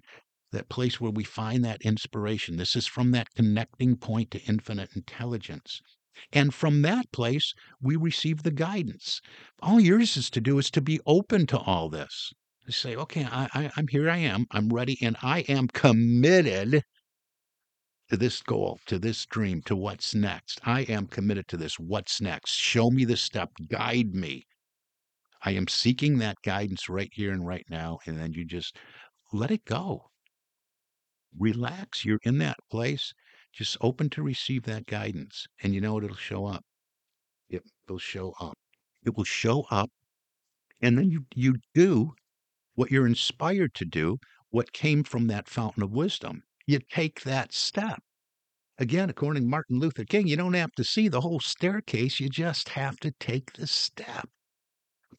that 0.52 0.70
place 0.70 1.00
where 1.02 1.12
we 1.12 1.24
find 1.24 1.64
that 1.66 1.82
inspiration. 1.82 2.58
This 2.58 2.76
is 2.76 2.86
from 2.86 3.12
that 3.12 3.28
connecting 3.36 3.96
point 3.98 4.32
to 4.32 4.42
infinite 4.42 4.90
intelligence. 4.96 5.82
And 6.32 6.54
from 6.54 6.84
that 6.84 7.12
place, 7.12 7.54
we 7.82 7.96
receive 7.96 8.44
the 8.44 8.52
guidance. 8.52 9.20
All 9.62 9.80
yours 9.80 10.16
is 10.16 10.30
to 10.30 10.42
do 10.42 10.60
is 10.60 10.70
to 10.72 10.82
be 10.82 11.00
open 11.08 11.48
to 11.48 11.58
all 11.58 11.90
this. 11.90 12.32
Say, 12.70 12.96
okay, 12.96 13.26
I, 13.26 13.50
I, 13.54 13.72
I'm 13.76 13.88
here, 13.88 14.10
I 14.10 14.18
am, 14.18 14.46
I'm 14.52 14.70
ready, 14.70 14.98
and 15.02 15.18
I 15.22 15.40
am 15.42 15.68
committed 15.68 16.84
to 18.10 18.18
this 18.18 18.42
goal, 18.42 18.80
to 18.86 18.98
this 18.98 19.26
dream, 19.26 19.62
to 19.64 19.76
what's 19.76 20.16
next. 20.16 20.62
I 20.64 20.82
am 20.82 21.08
committed 21.08 21.48
to 21.50 21.58
this. 21.58 21.78
What's 21.78 22.22
next? 22.22 22.52
Show 22.52 22.90
me 22.90 23.06
the 23.06 23.18
step, 23.18 23.52
guide 23.68 24.14
me. 24.14 24.46
I 25.42 25.52
am 25.52 25.68
seeking 25.68 26.20
that 26.20 26.38
guidance 26.44 26.88
right 26.88 27.10
here 27.12 27.34
and 27.34 27.46
right 27.46 27.66
now. 27.70 28.00
And 28.06 28.18
then 28.18 28.32
you 28.34 28.46
just 28.46 28.78
let 29.34 29.52
it 29.52 29.66
go. 29.66 30.10
Relax. 31.38 32.06
You're 32.06 32.20
in 32.24 32.38
that 32.38 32.58
place. 32.72 33.14
Just 33.52 33.78
open 33.82 34.10
to 34.12 34.24
receive 34.24 34.64
that 34.64 34.88
guidance. 34.88 35.48
And 35.62 35.74
you 35.74 35.82
know 35.82 35.96
what? 35.96 36.06
It'll 36.06 36.16
show 36.16 36.46
up. 36.46 36.64
It 37.50 37.62
will 37.90 38.00
show 38.00 38.34
up. 38.40 38.58
It 39.06 39.18
will 39.18 39.26
show 39.26 39.66
up. 39.70 39.90
And 40.82 40.98
then 40.98 41.10
you, 41.10 41.26
you 41.36 41.56
do 41.74 42.14
what 42.76 42.92
you're 42.92 43.08
inspired 43.08 43.74
to 43.76 43.86
do, 43.86 44.18
what 44.50 44.74
came 44.74 45.04
from 45.04 45.28
that 45.28 45.48
fountain 45.48 45.84
of 45.84 45.92
wisdom 45.92 46.44
you 46.66 46.80
take 46.80 47.22
that 47.22 47.54
step. 47.54 48.02
Again, 48.78 49.10
according 49.10 49.44
to 49.44 49.50
Martin 49.50 49.80
Luther 49.80 50.06
King, 50.06 50.28
you 50.28 50.36
don't 50.36 50.54
have 50.54 50.72
to 50.74 50.84
see 50.84 51.08
the 51.08 51.22
whole 51.22 51.40
staircase, 51.40 52.20
you 52.20 52.30
just 52.30 52.70
have 52.70 52.98
to 52.98 53.12
take 53.20 53.54
the 53.54 53.68
step. 53.68 54.30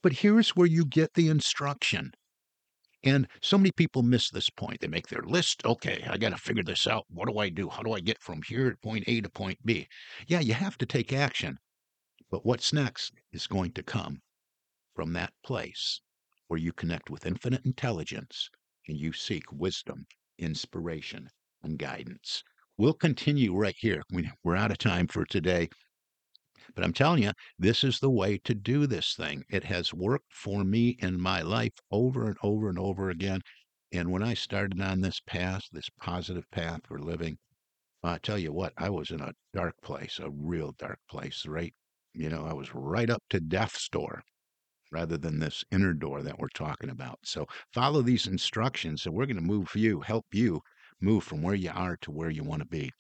But 0.03 0.13
here's 0.13 0.57
where 0.57 0.67
you 0.67 0.85
get 0.85 1.15
the 1.15 1.29
instruction. 1.29 2.13
And 3.05 3.29
so 3.43 3.59
many 3.59 3.71
people 3.71 4.03
miss 4.03 4.31
this 4.31 4.49
point. 4.49 4.81
They 4.81 4.89
make 4.89 5.09
their 5.09 5.23
list. 5.23 5.65
Okay, 5.65 6.05
I 6.09 6.17
got 6.17 6.31
to 6.31 6.39
figure 6.39 6.63
this 6.63 6.87
out. 6.87 7.05
What 7.11 7.29
do 7.29 7.39
I 7.39 7.51
do? 7.51 7.69
How 7.69 7.83
do 7.83 7.93
I 7.93 8.01
get 8.01 8.21
from 8.21 8.41
here 8.43 8.71
to 8.71 8.77
point 8.79 9.05
A 9.07 9.21
to 9.21 9.29
point 9.29 9.59
B? 9.65 9.87
Yeah, 10.27 10.41
you 10.41 10.55
have 10.55 10.79
to 10.79 10.87
take 10.87 11.13
action. 11.13 11.59
But 12.31 12.47
what's 12.47 12.73
next 12.73 13.13
is 13.31 13.47
going 13.47 13.73
to 13.73 13.83
come 13.83 14.23
from 14.97 15.13
that 15.13 15.33
place 15.45 16.01
where 16.49 16.61
you 16.61 16.73
connect 16.73 17.11
with 17.11 17.27
infinite 17.27 17.65
intelligence 17.65 18.49
and 18.89 18.97
you 18.97 19.13
seek 19.13 19.45
wisdom 19.53 20.07
inspiration, 20.39 21.29
and 21.63 21.79
guidance. 21.79 22.43
We'll 22.77 22.95
continue 22.95 23.55
right 23.55 23.77
here. 23.79 24.03
We're 24.43 24.57
out 24.57 24.71
of 24.71 24.79
time 24.79 25.07
for 25.07 25.25
today. 25.25 25.69
But 26.75 26.85
I'm 26.85 26.93
telling 26.93 27.23
you, 27.23 27.33
this 27.59 27.85
is 27.85 28.01
the 28.01 28.11
way 28.11 28.39
to 28.39 28.55
do 28.55 28.87
this 28.87 29.15
thing. 29.15 29.45
It 29.49 29.65
has 29.65 29.95
worked 29.95 30.33
for 30.33 30.65
me 30.65 30.97
in 31.01 31.21
my 31.21 31.43
life 31.43 31.73
over 31.91 32.27
and 32.27 32.37
over 32.43 32.69
and 32.69 32.79
over 32.79 33.11
again. 33.11 33.41
And 33.93 34.11
when 34.11 34.23
I 34.23 34.35
started 34.35 34.81
on 34.81 35.01
this 35.01 35.21
path, 35.21 35.63
this 35.71 35.89
positive 36.01 36.51
path 36.51 36.81
for 36.87 36.99
living, 36.99 37.39
I 38.03 38.19
tell 38.19 38.39
you 38.39 38.53
what, 38.53 38.73
I 38.77 38.91
was 38.91 39.11
in 39.11 39.21
a 39.21 39.33
dark 39.53 39.75
place, 39.83 40.19
a 40.19 40.31
real 40.31 40.73
dark 40.79 40.99
place, 41.09 41.47
right? 41.47 41.73
You 42.13 42.29
know, 42.29 42.45
I 42.45 42.53
was 42.53 42.75
right 42.75 43.09
up 43.09 43.23
to 43.31 43.41
death's 43.41 43.89
door 43.89 44.23
rather 44.95 45.19
than 45.19 45.41
this 45.41 45.65
inner 45.73 45.93
door 45.93 46.23
that 46.23 46.39
we're 46.39 46.49
talking 46.55 46.91
about. 46.91 47.19
So 47.25 47.47
follow 47.73 48.01
these 48.01 48.27
instructions 48.29 49.05
and 49.05 49.15
we're 49.15 49.27
going 49.27 49.37
to 49.37 49.43
move 49.43 49.75
you, 49.75 50.01
help 50.01 50.27
you 50.33 50.61
move 51.01 51.25
from 51.25 51.43
where 51.43 51.55
you 51.55 51.71
are 51.75 51.97
to 52.01 52.11
where 52.11 52.31
you 52.31 52.45
want 52.45 52.63
to 52.63 52.69
be. 52.69 52.91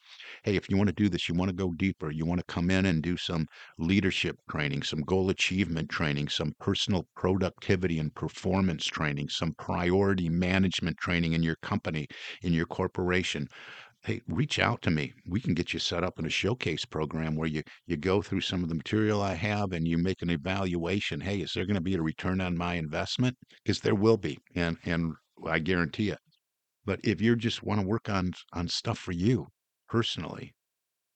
Hey, 0.42 0.56
if 0.56 0.68
you 0.68 0.76
want 0.76 0.88
to 0.88 0.94
do 0.94 1.08
this, 1.08 1.28
you 1.28 1.34
want 1.34 1.48
to 1.48 1.56
go 1.56 1.72
deeper, 1.72 2.10
you 2.10 2.26
want 2.26 2.40
to 2.40 2.52
come 2.52 2.70
in 2.70 2.86
and 2.86 3.02
do 3.02 3.16
some 3.16 3.46
leadership 3.78 4.36
training, 4.50 4.82
some 4.82 5.00
goal 5.02 5.30
achievement 5.30 5.88
training, 5.88 6.28
some 6.28 6.52
personal 6.60 7.06
productivity 7.16 7.98
and 7.98 8.14
performance 8.14 8.84
training, 8.84 9.28
some 9.28 9.52
priority 9.58 10.28
management 10.28 10.98
training 10.98 11.32
in 11.32 11.42
your 11.42 11.56
company, 11.62 12.06
in 12.42 12.52
your 12.52 12.66
corporation 12.66 13.46
hey, 14.04 14.20
reach 14.28 14.58
out 14.58 14.82
to 14.82 14.90
me. 14.90 15.14
We 15.26 15.40
can 15.40 15.54
get 15.54 15.72
you 15.72 15.78
set 15.78 16.04
up 16.04 16.18
in 16.18 16.26
a 16.26 16.30
showcase 16.30 16.84
program 16.84 17.36
where 17.36 17.48
you 17.48 17.62
you 17.86 17.96
go 17.96 18.20
through 18.20 18.42
some 18.42 18.62
of 18.62 18.68
the 18.68 18.74
material 18.74 19.22
I 19.22 19.34
have 19.34 19.72
and 19.72 19.88
you 19.88 19.96
make 19.98 20.22
an 20.22 20.30
evaluation. 20.30 21.20
Hey, 21.20 21.40
is 21.40 21.52
there 21.54 21.64
going 21.64 21.76
to 21.76 21.80
be 21.80 21.94
a 21.94 22.02
return 22.02 22.40
on 22.40 22.56
my 22.56 22.74
investment? 22.74 23.36
Because 23.62 23.80
there 23.80 23.94
will 23.94 24.18
be, 24.18 24.38
and 24.54 24.76
and 24.84 25.14
I 25.46 25.58
guarantee 25.58 26.10
it. 26.10 26.18
But 26.84 27.00
if 27.02 27.20
you 27.20 27.34
just 27.36 27.62
want 27.62 27.80
to 27.80 27.86
work 27.86 28.08
on 28.08 28.32
on 28.52 28.68
stuff 28.68 28.98
for 28.98 29.12
you 29.12 29.48
personally, 29.88 30.52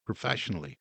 professionally, 0.07 0.79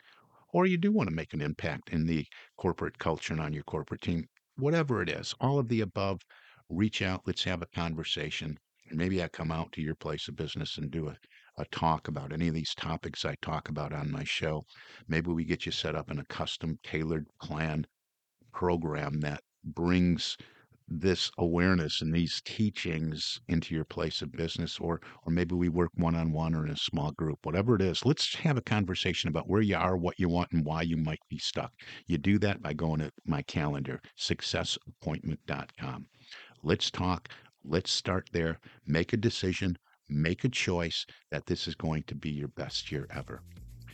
or 0.54 0.66
you 0.66 0.78
do 0.78 0.92
want 0.92 1.10
to 1.10 1.16
make 1.16 1.34
an 1.34 1.42
impact 1.42 1.90
in 1.90 2.06
the 2.06 2.26
corporate 2.58 2.98
culture 3.00 3.34
and 3.34 3.42
on 3.42 3.54
your 3.54 3.64
corporate 3.64 4.02
team, 4.02 4.26
whatever 4.56 5.02
it 5.02 5.10
is, 5.10 5.36
all 5.42 5.60
of 5.60 5.68
the 5.68 5.82
above, 5.82 6.22
reach 6.70 7.02
out. 7.02 7.22
Let's 7.26 7.44
have 7.44 7.62
a 7.62 7.68
conversation. 7.68 8.58
And 8.90 8.98
maybe 8.98 9.22
I 9.22 9.28
come 9.28 9.52
out 9.52 9.74
to 9.74 9.82
your 9.82 9.96
place 9.96 10.28
of 10.30 10.38
business 10.38 10.78
and 10.78 10.90
do 10.90 11.10
a 11.10 11.18
a 11.58 11.66
talk 11.66 12.08
about 12.08 12.32
any 12.32 12.48
of 12.48 12.54
these 12.54 12.76
topics 12.76 13.26
I 13.26 13.36
talk 13.42 13.70
about 13.70 13.94
on 13.94 14.12
my 14.12 14.24
show. 14.24 14.66
Maybe 15.08 15.32
we 15.32 15.44
get 15.44 15.66
you 15.66 15.72
set 15.72 15.96
up 15.96 16.12
in 16.12 16.20
a 16.20 16.26
custom 16.26 16.80
tailored 16.84 17.28
plan 17.42 17.86
program 18.54 19.20
that 19.22 19.42
brings 19.64 20.38
this 20.88 21.30
awareness 21.38 22.02
and 22.02 22.14
these 22.14 22.42
teachings 22.46 23.42
into 23.50 23.76
your 23.76 23.84
place 23.84 24.22
of 24.22 24.32
business 24.32 24.80
or 24.80 25.02
or 25.26 25.32
maybe 25.34 25.54
we 25.54 25.68
work 25.68 25.92
one 25.96 26.16
on 26.16 26.32
one 26.32 26.56
or 26.56 26.66
in 26.66 26.72
a 26.72 26.78
small 26.78 27.12
group 27.12 27.40
whatever 27.44 27.76
it 27.76 27.82
is. 27.82 28.06
Let's 28.06 28.36
have 28.36 28.58
a 28.58 28.62
conversation 28.62 29.28
about 29.28 29.50
where 29.50 29.62
you 29.62 29.76
are 29.76 29.98
what 29.98 30.20
you 30.20 30.30
want 30.30 30.52
and 30.52 30.64
why 30.64 30.84
you 30.84 30.96
might 30.96 31.20
be 31.30 31.40
stuck. 31.40 31.74
You 32.06 32.18
do 32.18 32.40
that 32.40 32.62
by 32.62 32.74
going 32.74 33.00
to 33.00 33.12
my 33.26 33.42
calendar 33.42 34.02
successappointment.com 34.18 36.08
let's 36.64 36.92
talk. 36.92 37.30
Let's 37.64 37.92
start 37.92 38.30
there. 38.32 38.60
Make 38.86 39.14
a 39.14 39.18
decision 39.18 39.78
Make 40.10 40.44
a 40.44 40.50
choice 40.50 41.06
that 41.32 41.46
this 41.46 41.68
is 41.68 41.76
going 41.76 42.04
to 42.04 42.16
be 42.16 42.30
your 42.30 42.48
best 42.48 42.92
year 42.92 43.08
ever. 43.14 43.42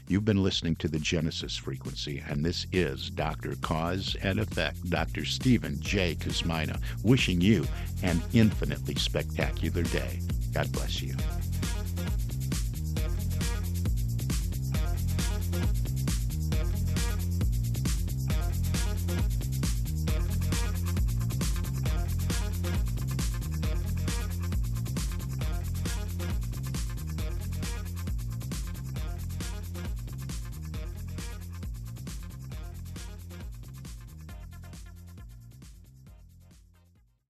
You've 0.07 0.25
been 0.25 0.43
listening 0.43 0.75
to 0.77 0.87
the 0.87 0.99
Genesis 0.99 1.55
frequency, 1.55 2.21
and 2.27 2.45
this 2.45 2.67
is 2.71 3.09
Dr. 3.09 3.55
Cause 3.61 4.15
and 4.21 4.39
Effect, 4.39 4.89
Dr. 4.89 5.25
Stephen 5.25 5.79
J. 5.79 6.15
Kosmina, 6.15 6.79
wishing 7.03 7.39
you 7.39 7.65
an 8.03 8.21
infinitely 8.33 8.95
spectacular 8.95 9.83
day. 9.83 10.19
God 10.53 10.71
bless 10.71 11.01
you. 11.01 11.15